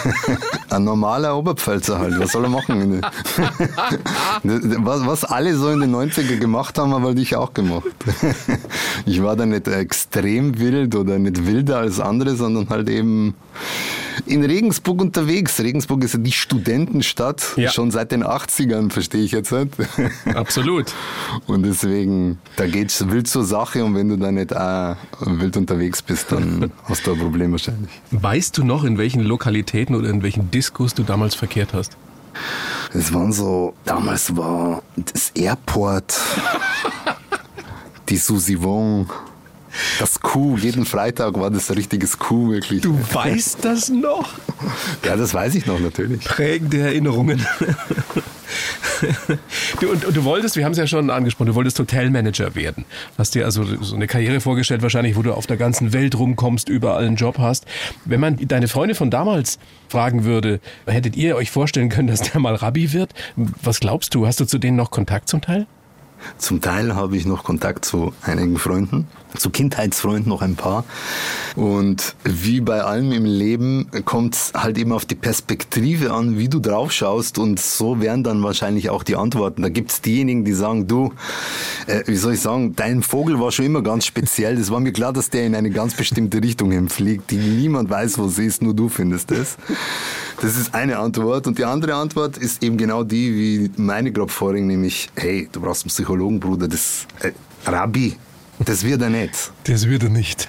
[0.70, 2.18] Ein normaler Oberpfälzer halt.
[2.18, 3.00] Was soll er machen?
[4.42, 7.86] was, alle so in den 90er gemacht haben, habe ich auch gemacht.
[9.06, 13.34] Ich war da nicht extrem wild oder nicht wilder als andere, sondern halt eben
[14.26, 15.60] in Regensburg unterwegs.
[15.60, 17.70] Regensburg ist ja die Studentenstadt, ja.
[17.70, 19.70] schon seit den 80ern, verstehe ich jetzt nicht.
[20.34, 20.92] Absolut.
[21.46, 25.56] Und deswegen, da geht es wild zur Sache und wenn du da nicht auch wild
[25.56, 27.90] unterwegs bist, dann hast du ein Problem wahrscheinlich.
[28.10, 31.96] Weißt du noch, in welchen Lokalitäten oder in welchen Diskos du damals verkehrt hast?
[32.94, 36.18] Es waren so, damals war das Airport,
[38.08, 39.10] die Susi Wong.
[39.98, 42.82] Das Kuh, jeden Freitag war das ein richtiges Kuh, wirklich.
[42.82, 44.28] Du weißt das noch?
[45.04, 46.22] Ja, das weiß ich noch, natürlich.
[46.22, 47.44] Prägende Erinnerungen.
[49.80, 52.84] Du, und, und, du wolltest, wir haben es ja schon angesprochen, du wolltest Hotelmanager werden.
[53.18, 56.68] Hast dir also so eine Karriere vorgestellt, wahrscheinlich, wo du auf der ganzen Welt rumkommst,
[56.68, 57.66] überall einen Job hast.
[58.04, 59.58] Wenn man deine Freunde von damals
[59.88, 63.12] fragen würde, hättet ihr euch vorstellen können, dass der mal Rabbi wird?
[63.36, 64.26] Was glaubst du?
[64.26, 65.66] Hast du zu denen noch Kontakt zum Teil?
[66.38, 70.84] Zum Teil habe ich noch Kontakt zu einigen Freunden, zu Kindheitsfreunden noch ein paar.
[71.56, 76.48] Und wie bei allem im Leben kommt es halt eben auf die Perspektive an, wie
[76.48, 77.38] du drauf schaust.
[77.38, 79.62] Und so wären dann wahrscheinlich auch die Antworten.
[79.62, 81.12] Da gibt es diejenigen, die sagen, du,
[81.86, 84.56] äh, wie soll ich sagen, dein Vogel war schon immer ganz speziell.
[84.56, 88.18] Das war mir klar, dass der in eine ganz bestimmte Richtung hinfliegt, die niemand weiß,
[88.18, 89.56] wo sie ist, nur du findest es.
[90.40, 91.46] Das ist eine Antwort.
[91.46, 95.60] Und die andere Antwort ist eben genau die, wie meine gerade vorhin, nämlich, hey, du
[95.60, 96.68] brauchst einen Psychologen, Bruder.
[96.68, 97.32] Das, äh,
[97.66, 98.16] Rabbi,
[98.68, 99.52] das wird er nicht.
[99.64, 100.48] Das wird er nicht.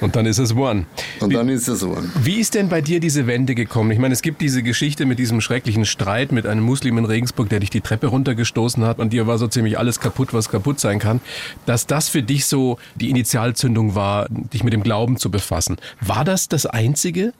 [0.00, 0.86] Und dann ist es One.
[1.20, 2.10] Und dann ist es One.
[2.22, 3.90] Wie ist denn bei dir diese Wende gekommen?
[3.90, 7.48] Ich meine, es gibt diese Geschichte mit diesem schrecklichen Streit mit einem Muslim in Regensburg,
[7.48, 10.80] der dich die Treppe runtergestoßen hat und dir war so ziemlich alles kaputt, was kaputt
[10.80, 11.20] sein kann.
[11.64, 15.76] Dass das für dich so die Initialzündung war, dich mit dem Glauben zu befassen.
[16.00, 17.32] War das das Einzige?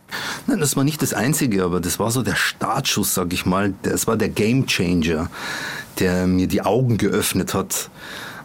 [0.46, 3.74] Nein, das war nicht das Einzige, aber das war so der Startschuss, sag ich mal.
[3.82, 5.30] Das war der Game Changer,
[5.98, 7.90] der mir die Augen geöffnet hat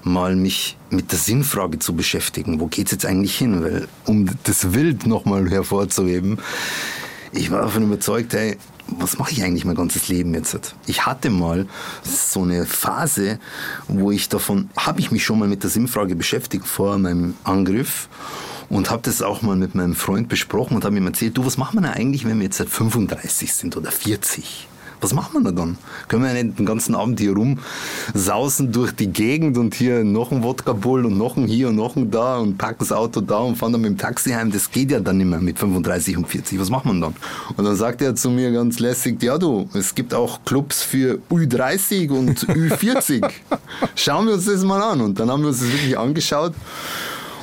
[0.04, 2.60] mal mich mit der Sinnfrage zu beschäftigen.
[2.60, 3.64] Wo geht's jetzt eigentlich hin?
[3.64, 6.40] Weil, um das Wild nochmal hervorzuheben,
[7.32, 10.76] ich war davon überzeugt, hey, was mache ich eigentlich mein ganzes Leben jetzt?
[10.86, 11.68] Ich hatte mal
[12.04, 13.40] so eine Phase,
[13.88, 18.10] wo ich davon, habe ich mich schon mal mit der Sinnfrage beschäftigt vor meinem Angriff
[18.70, 21.58] und habe das auch mal mit meinem Freund besprochen und habe ihm erzählt, du, was
[21.58, 24.68] machen wir denn eigentlich, wenn wir jetzt seit 35 sind oder 40?
[25.02, 25.78] Was machen wir dann?
[26.08, 30.44] Können wir nicht den ganzen Abend hier rumsausen durch die Gegend und hier noch ein
[30.44, 33.58] Wodka-Bull und noch ein hier und noch ein da und packen das Auto da und
[33.58, 34.52] fahren dann mit dem Taxi heim?
[34.52, 36.60] Das geht ja dann nicht mehr mit 35 und 40.
[36.60, 37.16] Was macht man dann?
[37.58, 41.20] Und dann sagt er zu mir ganz lässig, ja du, es gibt auch Clubs für
[41.32, 43.28] Ü30 und Ü40.
[43.96, 45.02] Schauen wir uns das mal an.
[45.02, 46.54] Und dann haben wir uns das wirklich angeschaut.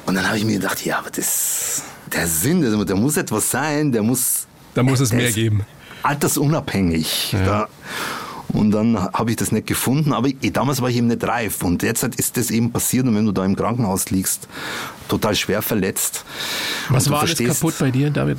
[0.07, 3.51] Und dann habe ich mir gedacht, ja, aber das, der Sinn, also, der muss etwas
[3.51, 4.47] sein, der muss...
[4.75, 5.65] Da muss es mehr geben
[6.03, 7.33] altersunabhängig.
[7.33, 7.45] Ja.
[7.45, 7.69] Da,
[8.49, 11.63] und dann habe ich das nicht gefunden, aber ich, damals war ich eben nicht reif.
[11.63, 14.49] Und derzeit ist das eben passiert und wenn du da im Krankenhaus liegst,
[15.09, 16.25] total schwer verletzt.
[16.89, 18.39] Was war alles kaputt bei dir, David?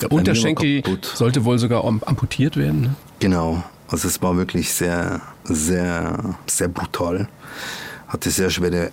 [0.00, 2.82] Der Unterschenkel sollte wohl sogar amputiert werden.
[2.82, 2.94] Ne?
[3.18, 3.62] Genau.
[3.88, 7.28] Also es war wirklich sehr, sehr, sehr brutal.
[8.06, 8.92] Hatte sehr schwere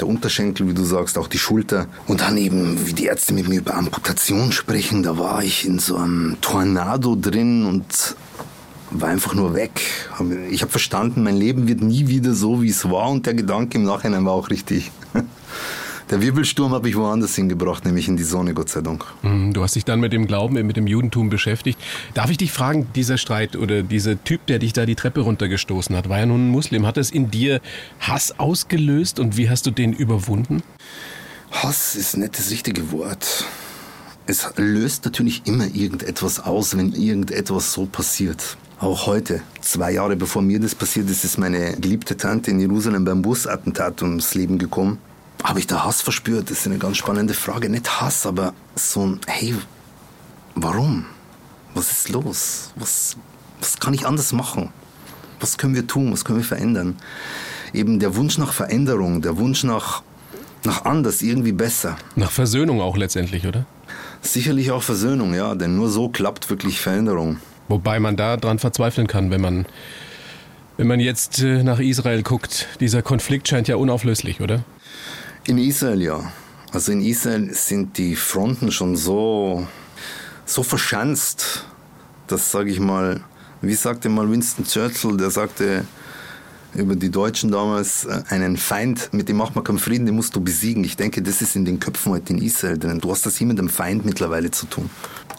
[0.00, 1.86] der Unterschenkel, wie du sagst, auch die Schulter.
[2.06, 5.78] Und dann eben, wie die Ärzte mit mir über Amputation sprechen, da war ich in
[5.78, 8.16] so einem Tornado drin und
[8.90, 9.80] war einfach nur weg.
[10.50, 13.78] Ich habe verstanden, mein Leben wird nie wieder so, wie es war und der Gedanke
[13.78, 14.90] im Nachhinein war auch richtig.
[16.10, 19.06] Der Wirbelsturm habe ich woanders hingebracht, nämlich in die Sonne, Gott sei Dank.
[19.22, 21.78] Mhm, du hast dich dann mit dem Glauben, mit dem Judentum beschäftigt.
[22.12, 25.96] Darf ich dich fragen, dieser Streit oder dieser Typ, der dich da die Treppe runtergestoßen
[25.96, 26.86] hat, war ja nun ein Muslim.
[26.86, 27.60] Hat es in dir
[28.00, 30.62] Hass ausgelöst und wie hast du den überwunden?
[31.50, 33.46] Hass ist nicht das richtige Wort.
[34.26, 38.56] Es löst natürlich immer irgendetwas aus, wenn irgendetwas so passiert.
[38.78, 43.04] Auch heute, zwei Jahre bevor mir das passiert ist, ist meine geliebte Tante in Jerusalem
[43.04, 44.98] beim Busattentat ums Leben gekommen.
[45.42, 46.50] Habe ich da Hass verspürt?
[46.50, 47.68] Das ist eine ganz spannende Frage.
[47.68, 49.54] Nicht Hass, aber so ein, hey,
[50.54, 51.06] warum?
[51.74, 52.72] Was ist los?
[52.76, 53.16] Was,
[53.60, 54.70] was kann ich anders machen?
[55.40, 56.12] Was können wir tun?
[56.12, 56.96] Was können wir verändern?
[57.72, 60.02] Eben der Wunsch nach Veränderung, der Wunsch nach,
[60.64, 61.96] nach anders, irgendwie besser.
[62.14, 63.66] Nach Versöhnung auch letztendlich, oder?
[64.22, 67.38] Sicherlich auch Versöhnung, ja, denn nur so klappt wirklich Veränderung.
[67.68, 69.66] Wobei man da dran verzweifeln kann, wenn man,
[70.76, 72.68] wenn man jetzt äh, nach Israel guckt.
[72.80, 74.64] Dieser Konflikt scheint ja unauflöslich, oder?
[75.46, 76.32] In Israel ja.
[76.72, 79.66] Also in Israel sind die Fronten schon so,
[80.46, 81.66] so verschanzt,
[82.26, 83.22] dass, sage ich mal,
[83.60, 85.84] wie sagte mal Winston Churchill, der sagte
[86.74, 90.34] über die Deutschen damals, äh, einen Feind, mit dem macht man keinen Frieden, den musst
[90.34, 90.82] du besiegen.
[90.82, 92.98] Ich denke, das ist in den Köpfen heute in Israel drin.
[93.00, 94.88] Du hast das hier mit dem Feind mittlerweile zu tun.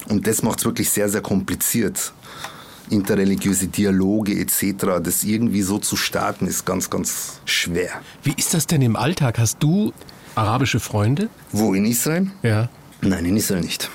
[0.07, 2.13] Und das macht es wirklich sehr, sehr kompliziert.
[2.89, 7.89] Interreligiöse Dialoge etc., das irgendwie so zu starten, ist ganz, ganz schwer.
[8.23, 9.39] Wie ist das denn im Alltag?
[9.39, 9.93] Hast du
[10.35, 11.29] arabische Freunde?
[11.51, 12.31] Wo, in Israel?
[12.43, 12.69] Ja.
[13.01, 13.89] Nein, in Israel nicht.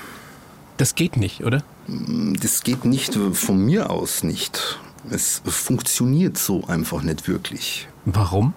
[0.77, 1.63] Das geht nicht, oder?
[1.87, 4.79] Das geht nicht von mir aus nicht.
[5.09, 7.87] Es funktioniert so einfach nicht wirklich.
[8.05, 8.53] Warum?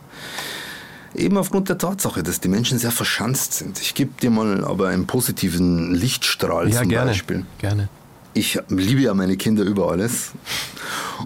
[1.15, 3.81] Eben aufgrund der Tatsache, dass die Menschen sehr verschanzt sind.
[3.81, 7.11] Ich gebe dir mal aber einen positiven Lichtstrahl Ja, zum gerne.
[7.11, 7.47] Beispiel.
[7.59, 7.89] Gerne.
[8.35, 10.33] Ich liebe ja meine Kinder über alles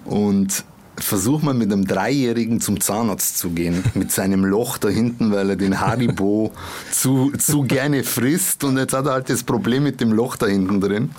[0.05, 0.63] und
[0.97, 5.49] versuche mal mit einem Dreijährigen zum Zahnarzt zu gehen, mit seinem Loch da hinten, weil
[5.49, 6.51] er den Haribo
[6.91, 10.45] zu, zu gerne frisst und jetzt hat er halt das Problem mit dem Loch da
[10.45, 11.09] hinten drin.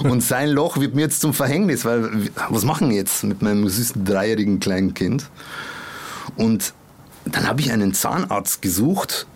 [0.00, 4.04] Und sein Loch wird mir jetzt zum Verhängnis, weil was machen jetzt mit meinem süßen
[4.04, 5.26] dreijährigen kleinen Kind?
[6.36, 6.74] Und
[7.24, 9.26] dann habe ich einen Zahnarzt gesucht,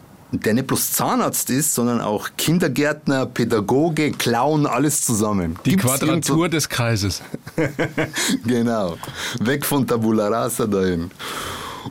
[0.40, 5.56] der nicht bloß Zahnarzt ist, sondern auch Kindergärtner, Pädagoge, Clown, alles zusammen.
[5.64, 7.22] Die Gibt's Quadratur des Kreises.
[8.46, 8.96] genau.
[9.40, 11.10] Weg von Tabula Rasa dahin.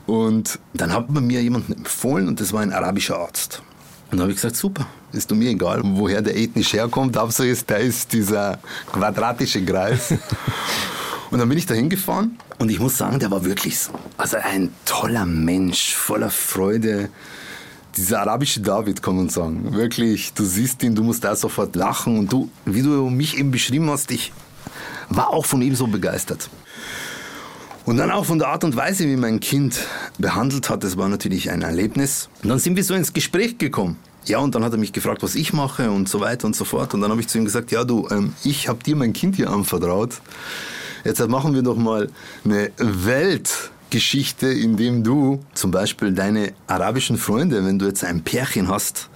[0.06, 3.62] Und dann hat man mir jemanden empfohlen und das war ein arabischer Arzt.
[4.12, 7.70] Und da habe ich gesagt, super, ist mir egal, woher der ethnisch herkommt, Hauptsache ist,
[7.70, 8.60] da ist dieser
[8.92, 10.14] quadratische Kreis.
[11.32, 13.92] Und dann bin ich da hingefahren und ich muss sagen, der war wirklich so.
[14.18, 17.10] Also ein toller Mensch, voller Freude.
[17.96, 19.74] Dieser arabische David, kann man sagen.
[19.74, 22.18] Wirklich, du siehst ihn, du musst da sofort lachen.
[22.18, 24.32] Und du, wie du mich eben beschrieben hast, ich
[25.10, 26.50] war auch von ihm so begeistert.
[27.86, 29.80] Und dann auch von der Art und Weise, wie mein Kind
[30.18, 32.30] behandelt hat, das war natürlich ein Erlebnis.
[32.42, 33.98] Und dann sind wir so ins Gespräch gekommen.
[34.26, 36.64] Ja, und dann hat er mich gefragt, was ich mache und so weiter und so
[36.64, 36.94] fort.
[36.94, 39.36] Und dann habe ich zu ihm gesagt, ja du, ähm, ich habe dir mein Kind
[39.36, 40.22] hier anvertraut.
[41.04, 42.10] Jetzt machen wir doch mal
[42.46, 48.68] eine Weltgeschichte, in dem du zum Beispiel deine arabischen Freunde, wenn du jetzt ein Pärchen
[48.68, 49.10] hast,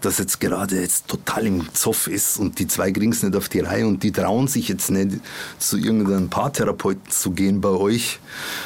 [0.00, 3.48] das jetzt gerade jetzt total im Zoff ist und die zwei kriegen es nicht auf
[3.48, 5.20] die Reihe und die trauen sich jetzt nicht
[5.58, 8.20] zu irgendeinem Paartherapeuten zu gehen bei euch,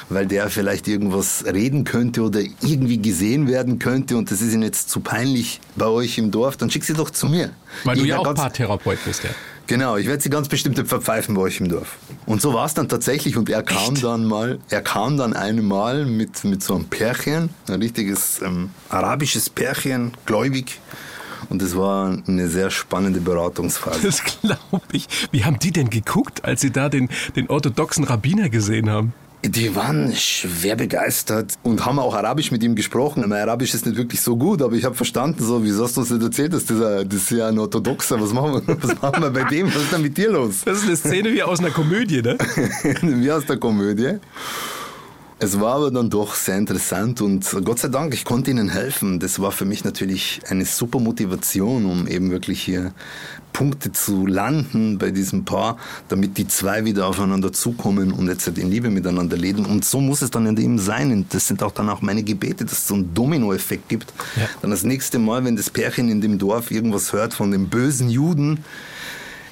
[0.09, 4.63] weil der vielleicht irgendwas reden könnte oder irgendwie gesehen werden könnte und das ist ihnen
[4.63, 7.51] jetzt zu peinlich bei euch im Dorf, dann schick sie doch zu mir.
[7.85, 9.31] Weil du ja auch Paartherapeut bist, ja.
[9.67, 11.97] Genau, ich werde sie ganz bestimmt verpfeifen bei euch im Dorf.
[12.25, 16.07] Und so war es dann tatsächlich und er kam dann mal, er kam dann einmal
[16.07, 20.81] mit, mit so einem Pärchen, ein richtiges ähm, arabisches Pärchen, gläubig.
[21.49, 24.01] Und es war eine sehr spannende Beratungsphase.
[24.03, 25.07] Das glaube ich.
[25.33, 29.13] Wie haben die denn geguckt, als sie da den, den orthodoxen Rabbiner gesehen haben?
[29.45, 33.25] Die waren schwer begeistert und haben auch Arabisch mit ihm gesprochen.
[33.29, 36.01] Mein Arabisch ist nicht wirklich so gut, aber ich habe verstanden, so, wieso hast du
[36.01, 39.23] uns nicht erzählt, dass dieser, das ist ja ein Orthodoxer, was machen, wir, was machen
[39.23, 40.63] wir bei dem, was ist denn mit dir los?
[40.65, 42.37] Das ist eine Szene wie aus einer Komödie, ne?
[43.03, 44.19] wie aus der Komödie.
[45.39, 49.21] Es war aber dann doch sehr interessant und Gott sei Dank, ich konnte ihnen helfen.
[49.21, 52.93] Das war für mich natürlich eine super Motivation, um eben wirklich hier
[53.53, 55.77] Punkte zu landen bei diesem Paar,
[56.09, 59.67] damit die zwei wieder aufeinander zukommen und jetzt in Liebe miteinander leben.
[59.67, 61.13] Und so muss es dann eben sein.
[61.13, 64.15] Und das sind auch dann auch meine Gebete, dass es so einen Dominoeffekt gibt.
[64.37, 64.49] Ja.
[64.63, 68.09] Dann das nächste Mal, wenn das Pärchen in dem Dorf irgendwas hört von dem bösen
[68.09, 68.65] Juden,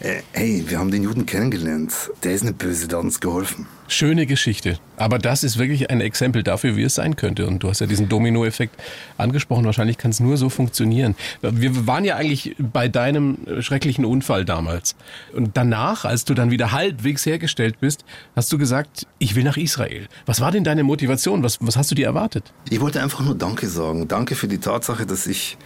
[0.01, 1.92] äh, hey, wir haben den Juden kennengelernt.
[2.23, 3.66] Der ist nicht böse, der hat uns geholfen.
[3.87, 4.79] Schöne Geschichte.
[4.97, 7.47] Aber das ist wirklich ein Exempel dafür, wie es sein könnte.
[7.47, 8.75] Und du hast ja diesen Dominoeffekt
[9.18, 9.64] angesprochen.
[9.64, 11.14] Wahrscheinlich kann es nur so funktionieren.
[11.42, 14.97] Wir waren ja eigentlich bei deinem schrecklichen Unfall damals.
[15.35, 19.57] Und danach, als du dann wieder halbwegs hergestellt bist, hast du gesagt, ich will nach
[19.57, 20.09] Israel.
[20.25, 21.42] Was war denn deine Motivation?
[21.42, 22.53] Was, was hast du dir erwartet?
[22.70, 24.09] Ich wollte einfach nur Danke sagen.
[24.09, 25.59] Danke für die Tatsache, dass ich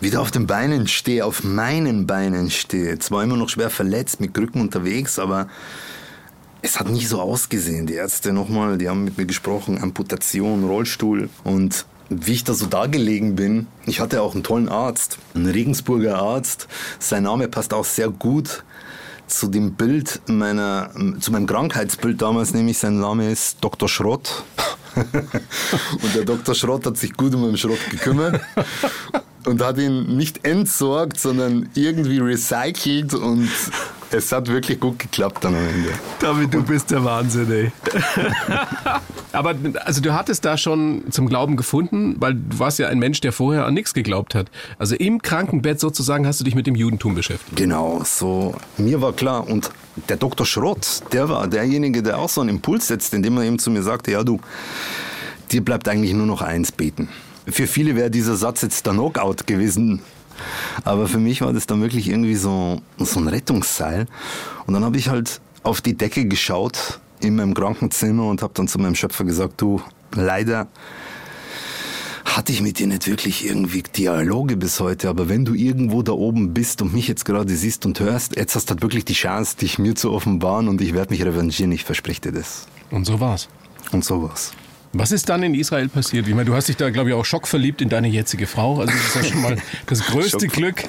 [0.00, 2.98] wieder auf den Beinen stehe, auf meinen Beinen stehe.
[2.98, 5.46] Zwar immer noch schwer verletzt, mit Krücken unterwegs, aber
[6.62, 7.86] es hat nicht so ausgesehen.
[7.86, 12.66] Die Ärzte nochmal, die haben mit mir gesprochen, Amputation, Rollstuhl und wie ich da so
[12.66, 16.66] da gelegen bin, ich hatte auch einen tollen Arzt, einen Regensburger Arzt.
[16.98, 18.64] Sein Name passt auch sehr gut
[19.28, 23.88] zu dem Bild meiner, zu meinem Krankheitsbild damals, nämlich sein Name ist Dr.
[23.88, 24.42] Schrott.
[24.96, 26.56] und der Dr.
[26.56, 28.40] Schrott hat sich gut um meinen Schrott gekümmert.
[29.46, 33.48] und hat ihn nicht entsorgt, sondern irgendwie recycelt und
[34.12, 35.90] es hat wirklich gut geklappt dann am Ende.
[36.18, 37.72] David, du bist der Wahnsinn, ey.
[39.32, 43.20] Aber also du hattest da schon zum Glauben gefunden, weil du warst ja ein Mensch,
[43.20, 44.50] der vorher an nichts geglaubt hat.
[44.78, 47.56] Also im Krankenbett sozusagen hast du dich mit dem Judentum beschäftigt.
[47.56, 48.54] Genau, so.
[48.76, 49.70] Mir war klar und
[50.08, 50.46] der Dr.
[50.46, 53.82] Schrott, der war derjenige, der auch so einen Impuls setzt, indem er eben zu mir
[53.82, 54.40] sagte, ja du,
[55.52, 57.08] dir bleibt eigentlich nur noch eins beten.
[57.46, 60.02] Für viele wäre dieser Satz jetzt der Knockout gewesen.
[60.84, 64.06] Aber für mich war das dann wirklich irgendwie so, so ein Rettungsseil.
[64.66, 68.68] Und dann habe ich halt auf die Decke geschaut in meinem Krankenzimmer und habe dann
[68.68, 69.80] zu meinem Schöpfer gesagt, du,
[70.14, 70.68] leider
[72.24, 76.12] hatte ich mit dir nicht wirklich irgendwie Dialoge bis heute, aber wenn du irgendwo da
[76.12, 79.14] oben bist und mich jetzt gerade siehst und hörst, jetzt hast du halt wirklich die
[79.14, 82.66] Chance, dich mir zu offenbaren und ich werde mich revanchieren, ich verspreche dir das.
[82.90, 83.48] Und so war's.
[83.90, 84.52] Und so war's.
[84.92, 86.26] Was ist dann in Israel passiert?
[86.26, 88.80] Ich meine, du hast dich da, glaube ich, auch schockverliebt in deine jetzige Frau.
[88.80, 90.82] Also das ist ja schon mal das größte Glück.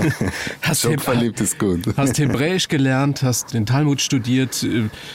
[0.62, 1.82] Hast schockverliebt ist gut.
[1.96, 4.66] Hast Hebräisch gelernt, hast den Talmud studiert.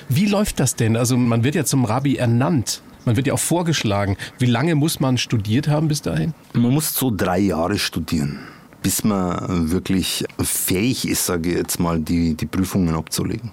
[0.07, 0.95] Wie läuft das denn?
[0.95, 2.81] Also man wird ja zum Rabbi ernannt.
[3.03, 4.15] Man wird ja auch vorgeschlagen.
[4.39, 6.33] Wie lange muss man studiert haben bis dahin?
[6.53, 8.39] Man muss so drei Jahre studieren,
[8.81, 13.51] bis man wirklich fähig ist, sage ich jetzt mal, die, die Prüfungen abzulegen.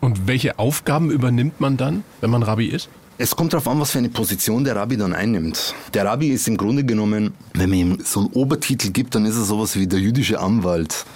[0.00, 2.88] Und welche Aufgaben übernimmt man dann, wenn man Rabbi ist?
[3.22, 5.76] Es kommt darauf an, was für eine Position der Rabbi dann einnimmt.
[5.94, 9.36] Der Rabbi ist im Grunde genommen, wenn man ihm so einen Obertitel gibt, dann ist
[9.36, 11.06] er sowas wie der jüdische Anwalt.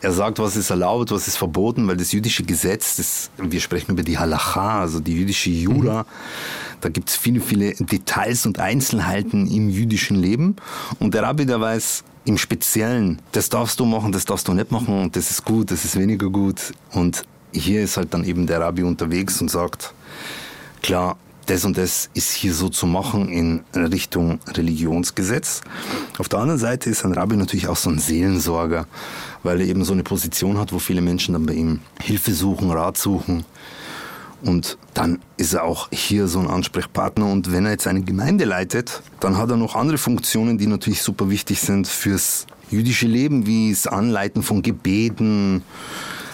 [0.00, 3.92] Er sagt, was ist erlaubt, was ist verboten, weil das jüdische Gesetz, das, wir sprechen
[3.92, 6.06] über die Halacha, also die jüdische Jura, mhm.
[6.80, 10.56] da gibt es viele, viele Details und Einzelheiten im jüdischen Leben.
[10.98, 14.72] Und der Rabbi, der weiß im Speziellen, das darfst du machen, das darfst du nicht
[14.72, 16.72] machen, das ist gut, das ist weniger gut.
[16.92, 19.92] Und hier ist halt dann eben der Rabbi unterwegs und sagt,
[20.80, 25.62] klar, das und das ist hier so zu machen in Richtung Religionsgesetz.
[26.18, 28.86] Auf der anderen Seite ist ein Rabbi natürlich auch so ein Seelensorger,
[29.42, 32.70] weil er eben so eine Position hat, wo viele Menschen dann bei ihm Hilfe suchen,
[32.70, 33.44] Rat suchen.
[34.42, 37.26] Und dann ist er auch hier so ein Ansprechpartner.
[37.26, 41.02] Und wenn er jetzt eine Gemeinde leitet, dann hat er noch andere Funktionen, die natürlich
[41.02, 45.62] super wichtig sind fürs jüdische Leben, wie das Anleiten von Gebeten,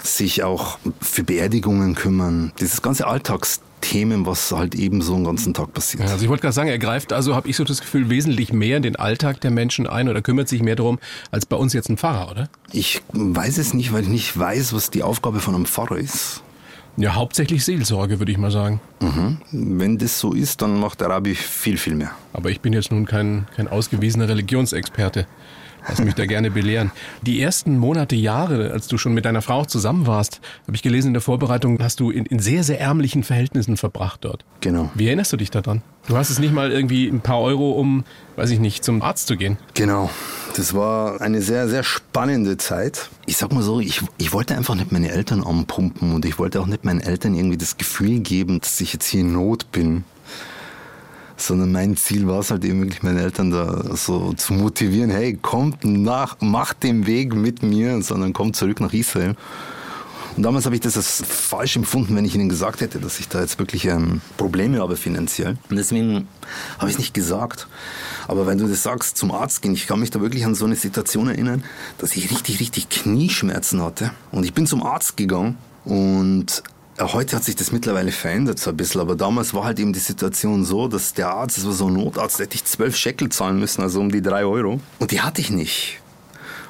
[0.02, 2.52] sich auch für Beerdigungen kümmern.
[2.60, 6.02] Dieses ganze Alltags Themen, was halt eben so einen ganzen Tag passiert.
[6.08, 8.76] also ich wollte gerade sagen, er greift also, habe ich so das Gefühl, wesentlich mehr
[8.76, 10.98] in den Alltag der Menschen ein oder kümmert sich mehr darum,
[11.30, 12.48] als bei uns jetzt ein Pfarrer, oder?
[12.72, 16.42] Ich weiß es nicht, weil ich nicht weiß, was die Aufgabe von einem Pfarrer ist.
[16.96, 18.80] Ja, hauptsächlich Seelsorge, würde ich mal sagen.
[19.00, 19.38] Mhm.
[19.52, 22.10] Wenn das so ist, dann macht der Rabbi viel, viel mehr.
[22.32, 25.26] Aber ich bin jetzt nun kein, kein ausgewiesener Religionsexperte.
[25.88, 26.90] Lass mich da gerne belehren.
[27.22, 31.08] Die ersten Monate, Jahre, als du schon mit deiner Frau zusammen warst, habe ich gelesen
[31.08, 34.44] in der Vorbereitung, hast du in, in, sehr, sehr ärmlichen Verhältnissen verbracht dort.
[34.60, 34.90] Genau.
[34.94, 35.82] Wie erinnerst du dich daran?
[36.06, 38.04] Du hast es nicht mal irgendwie ein paar Euro, um,
[38.36, 39.58] weiß ich nicht, zum Arzt zu gehen.
[39.74, 40.10] Genau.
[40.56, 43.10] Das war eine sehr, sehr spannende Zeit.
[43.26, 46.60] Ich sag mal so, ich, ich wollte einfach nicht meine Eltern anpumpen und ich wollte
[46.60, 50.04] auch nicht meinen Eltern irgendwie das Gefühl geben, dass ich jetzt hier in Not bin
[51.40, 55.38] sondern mein Ziel war es halt eben wirklich meine Eltern da so zu motivieren, hey,
[55.40, 59.36] kommt nach, macht den Weg mit mir, sondern kommt zurück nach Israel.
[60.36, 63.28] Und damals habe ich das als falsch empfunden, wenn ich ihnen gesagt hätte, dass ich
[63.28, 65.58] da jetzt wirklich ähm, Probleme habe finanziell.
[65.68, 66.28] Und deswegen
[66.78, 67.66] habe ich es nicht gesagt.
[68.28, 70.64] Aber wenn du das sagst, zum Arzt gehen, ich kann mich da wirklich an so
[70.64, 71.64] eine Situation erinnern,
[71.98, 74.12] dass ich richtig, richtig Knieschmerzen hatte.
[74.30, 76.62] Und ich bin zum Arzt gegangen und
[77.00, 80.00] Heute hat sich das mittlerweile verändert so ein bisschen, aber damals war halt eben die
[80.00, 83.30] Situation so, dass der Arzt, das war so ein Notarzt, da hätte ich zwölf Scheckel
[83.30, 84.80] zahlen müssen, also um die drei Euro.
[84.98, 85.98] Und die hatte ich nicht.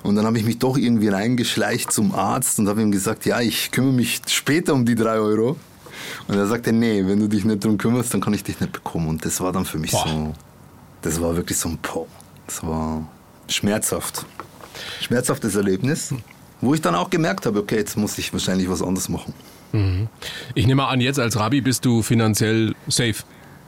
[0.05, 3.41] Und dann habe ich mich doch irgendwie reingeschleicht zum Arzt und habe ihm gesagt, ja,
[3.41, 5.57] ich kümmere mich später um die drei Euro.
[6.29, 8.73] Und er sagte, nee, wenn du dich nicht darum kümmerst, dann kann ich dich nicht
[8.73, 9.09] bekommen.
[9.09, 10.07] Und das war dann für mich Boah.
[10.09, 10.35] so,
[11.03, 12.07] das war wirklich so ein Po.
[12.47, 13.07] Das war
[13.49, 14.25] schmerzhaft.
[15.01, 16.15] Schmerzhaftes Erlebnis,
[16.61, 19.35] wo ich dann auch gemerkt habe, okay, jetzt muss ich wahrscheinlich was anderes machen.
[19.73, 20.09] Mhm.
[20.55, 23.23] Ich nehme an, jetzt als Rabbi bist du finanziell safe.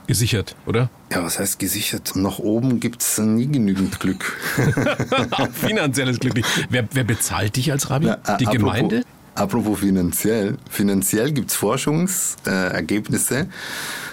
[0.05, 0.89] Gesichert, oder?
[1.13, 2.11] Ja, was heißt gesichert?
[2.15, 4.37] Nach oben gibt es nie genügend Glück.
[5.53, 6.67] Finanzielles Glück nicht.
[6.69, 8.07] Wer, wer, bezahlt dich als Rabbi?
[8.07, 9.03] Na, äh, Die apropos, Gemeinde?
[9.35, 10.57] Apropos finanziell.
[10.69, 13.37] Finanziell gibt es Forschungsergebnisse.
[13.37, 13.45] Äh,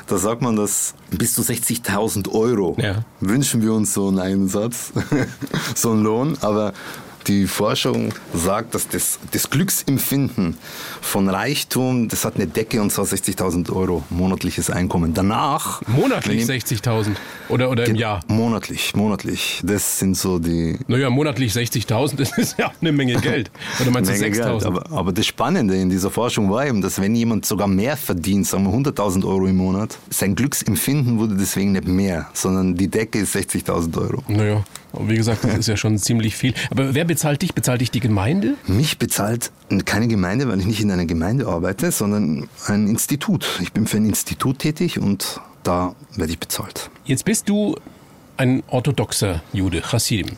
[0.07, 3.05] da sagt man, dass bis zu 60.000 Euro ja.
[3.21, 4.93] wünschen wir uns so einen Einsatz,
[5.75, 6.39] so einen Lohn.
[6.41, 6.73] Aber
[7.31, 10.57] die Forschung sagt, dass das, das Glücksempfinden
[11.01, 15.15] von Reichtum, das hat eine Decke und zwar 60.000 Euro monatliches Einkommen.
[15.15, 15.81] Danach.
[15.87, 17.11] Monatlich 60.000
[17.49, 18.21] oder, oder im Jahr?
[18.27, 19.61] Monatlich, monatlich.
[19.63, 20.77] Das sind so die.
[20.89, 23.53] Naja, monatlich 60.000, das ist ja eine Menge Geld.
[23.81, 24.67] Oder meinst du 6.000?
[24.67, 28.49] Aber, aber das Spannende in dieser Forschung war eben, dass wenn jemand sogar mehr verdient,
[28.49, 33.21] sagen wir 100.000 Euro im Monat, sein Glücksempfinden wurde deswegen nicht mehr, sondern die Decke
[33.21, 34.25] ist 60.000 Euro.
[34.27, 34.65] Naja.
[34.93, 36.55] Und wie gesagt, das ist ja schon ziemlich viel.
[36.71, 37.55] Aber wer bezahlt dich?
[37.55, 38.55] Bezahlt dich die Gemeinde?
[38.67, 39.51] Mich bezahlt
[39.85, 43.47] keine Gemeinde, weil ich nicht in einer Gemeinde arbeite, sondern ein Institut.
[43.63, 46.91] Ich bin für ein Institut tätig und da werde ich bezahlt.
[47.05, 47.77] Jetzt bist du
[48.37, 50.37] ein orthodoxer Jude, Chassidim.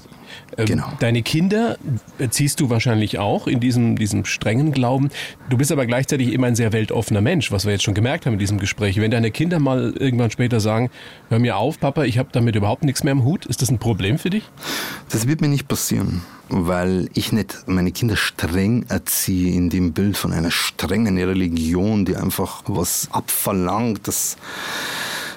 [0.56, 0.92] Ähm, Genau.
[1.00, 1.78] Deine Kinder
[2.18, 5.10] erziehst du wahrscheinlich auch in diesem, diesem strengen Glauben.
[5.48, 8.34] Du bist aber gleichzeitig immer ein sehr weltoffener Mensch, was wir jetzt schon gemerkt haben
[8.34, 9.00] in diesem Gespräch.
[9.00, 10.90] Wenn deine Kinder mal irgendwann später sagen,
[11.28, 13.78] hör mir auf, Papa, ich habe damit überhaupt nichts mehr im Hut, ist das ein
[13.78, 14.44] Problem für dich?
[15.10, 20.16] Das wird mir nicht passieren, weil ich nicht meine Kinder streng erziehe in dem Bild
[20.16, 24.36] von einer strengen Religion, die einfach was abverlangt, das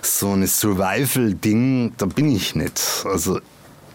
[0.01, 3.05] so eine Survival-Ding, da bin ich nicht.
[3.05, 3.39] Also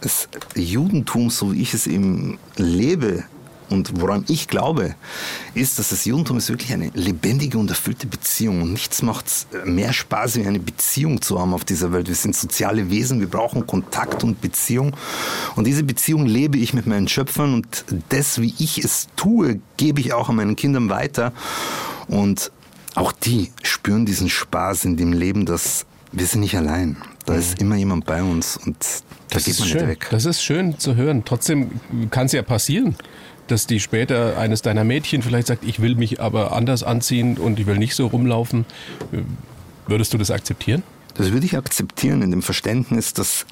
[0.00, 3.24] das Judentum, so wie ich es eben lebe
[3.70, 4.96] und woran ich glaube,
[5.54, 8.62] ist, dass das Judentum ist wirklich eine lebendige und erfüllte Beziehung.
[8.62, 9.26] Und nichts macht
[9.64, 12.08] mehr Spaß, wie eine Beziehung zu haben auf dieser Welt.
[12.08, 14.96] Wir sind soziale Wesen, wir brauchen Kontakt und Beziehung.
[15.54, 20.00] Und diese Beziehung lebe ich mit meinen Schöpfern und das, wie ich es tue, gebe
[20.00, 21.32] ich auch an meinen Kindern weiter.
[22.08, 22.50] Und
[22.96, 26.96] auch die spüren diesen Spaß in dem Leben, dass wir sind nicht allein.
[27.30, 28.76] Da ist immer jemand bei uns und
[29.28, 29.78] da Das geht ist man schön.
[29.82, 30.08] nicht weg.
[30.10, 31.22] Das ist schön zu hören.
[31.24, 31.70] Trotzdem
[32.10, 32.96] kann es ja passieren,
[33.46, 37.60] dass die später eines deiner Mädchen vielleicht sagt, ich will mich aber anders anziehen und
[37.60, 38.64] ich will nicht so rumlaufen.
[39.86, 40.82] Würdest du das akzeptieren?
[41.14, 43.46] Das würde ich akzeptieren in dem Verständnis, dass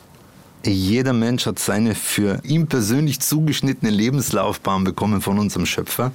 [0.64, 6.10] jeder Mensch hat seine für ihn persönlich zugeschnittene Lebenslaufbahn bekommen von unserem Schöpfer.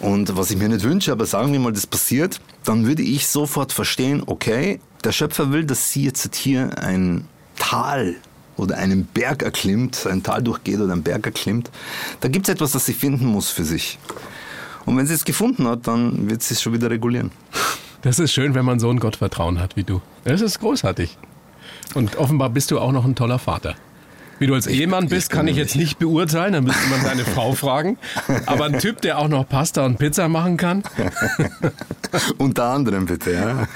[0.00, 3.26] Und was ich mir nicht wünsche, aber sagen wir mal, das passiert, dann würde ich
[3.26, 7.26] sofort verstehen, okay, der Schöpfer will, dass sie jetzt hier ein
[7.56, 8.16] Tal
[8.56, 11.70] oder einen Berg erklimmt, ein Tal durchgeht oder einen Berg erklimmt.
[12.20, 13.98] Da gibt es etwas, das sie finden muss für sich.
[14.84, 17.30] Und wenn sie es gefunden hat, dann wird sie es schon wieder regulieren.
[18.02, 20.02] Das ist schön, wenn man so ein Gottvertrauen hat wie du.
[20.24, 21.16] Das ist großartig.
[21.94, 23.76] Und offenbar bist du auch noch ein toller Vater.
[24.44, 27.52] Wie du als Ehemann bist, kann ich jetzt nicht beurteilen, da müsste man seine Frau
[27.54, 27.96] fragen.
[28.44, 30.82] Aber ein Typ, der auch noch Pasta und Pizza machen kann.
[32.36, 33.66] Unter anderem bitte, ja.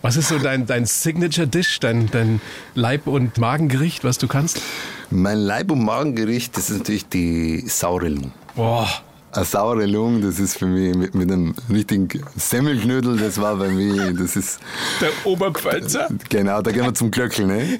[0.00, 2.40] Was ist so dein, dein Signature-Dish, dein, dein
[2.76, 4.62] Leib- und Magengericht, was du kannst?
[5.10, 8.30] Mein Leib- und Magengericht, das ist natürlich die saure Lung.
[8.54, 8.88] Boah,
[9.32, 13.68] Eine saure Lung, das ist für mich mit, mit einem richtigen Semmelknödel, das war bei
[13.68, 14.58] mir, das ist,
[15.00, 16.08] der Oberpfälzer.
[16.28, 17.78] genau, da gehen wir zum Glöckl, ne?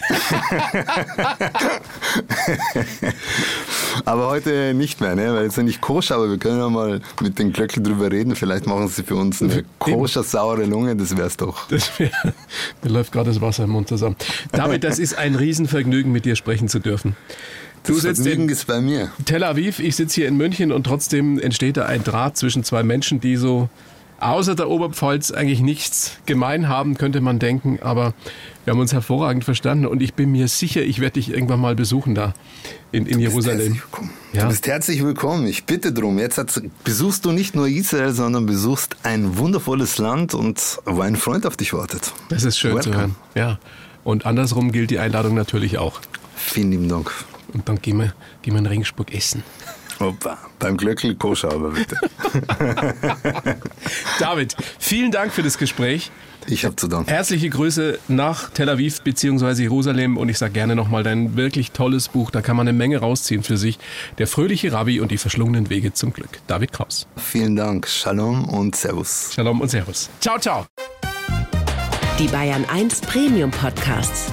[4.04, 5.34] aber heute nicht mehr, ne?
[5.34, 8.68] Weil jetzt nicht koscher, aber wir können ja mal mit den Glöckl drüber reden, vielleicht
[8.68, 11.66] machen sie für uns eine koscher saure Lunge, das wär's doch.
[11.66, 12.12] Das wär,
[12.82, 14.14] mir läuft gerade das Wasser im Mund zusammen.
[14.52, 17.16] David, das ist ein Riesenvergnügen, mit dir sprechen zu dürfen.
[17.84, 19.10] Du Das sitzt Vergnügen in ist bei mir.
[19.24, 22.82] Tel Aviv, ich sitze hier in München und trotzdem entsteht da ein Draht zwischen zwei
[22.82, 23.68] Menschen, die so
[24.20, 27.78] außer der Oberpfalz eigentlich nichts gemein haben, könnte man denken.
[27.80, 28.12] Aber
[28.64, 31.74] wir haben uns hervorragend verstanden und ich bin mir sicher, ich werde dich irgendwann mal
[31.74, 32.34] besuchen da
[32.92, 33.80] in, in Jerusalem.
[34.34, 34.42] Ja.
[34.42, 35.46] Du bist herzlich willkommen.
[35.46, 36.18] Ich bitte drum.
[36.18, 41.16] Jetzt hat's- besuchst du nicht nur Israel, sondern besuchst ein wundervolles Land und wo ein
[41.16, 42.12] Freund auf dich wartet.
[42.28, 42.96] Das ist schön zu Welcome.
[42.98, 43.16] hören.
[43.34, 43.58] Ja.
[44.04, 45.98] Und andersrum gilt die Einladung natürlich auch.
[46.36, 47.10] Vielen lieben Dank.
[47.52, 49.42] Und dann gehen wir, gehen wir in Regensburg essen.
[50.00, 51.96] Opa, beim Glöckl koscher aber bitte.
[54.18, 56.10] David, vielen Dank für das Gespräch.
[56.46, 57.10] Ich habe zu danken.
[57.10, 59.62] Herzliche Grüße nach Tel Aviv bzw.
[59.62, 62.98] Jerusalem und ich sage gerne nochmal dein wirklich tolles Buch, da kann man eine Menge
[62.98, 63.78] rausziehen für sich.
[64.16, 66.40] Der fröhliche Rabbi und die verschlungenen Wege zum Glück.
[66.46, 67.06] David Kraus.
[67.16, 67.86] Vielen Dank.
[67.86, 69.32] Shalom und Servus.
[69.34, 70.08] Shalom und Servus.
[70.20, 70.66] Ciao, ciao.
[72.18, 74.32] Die Bayern 1 Premium Podcasts.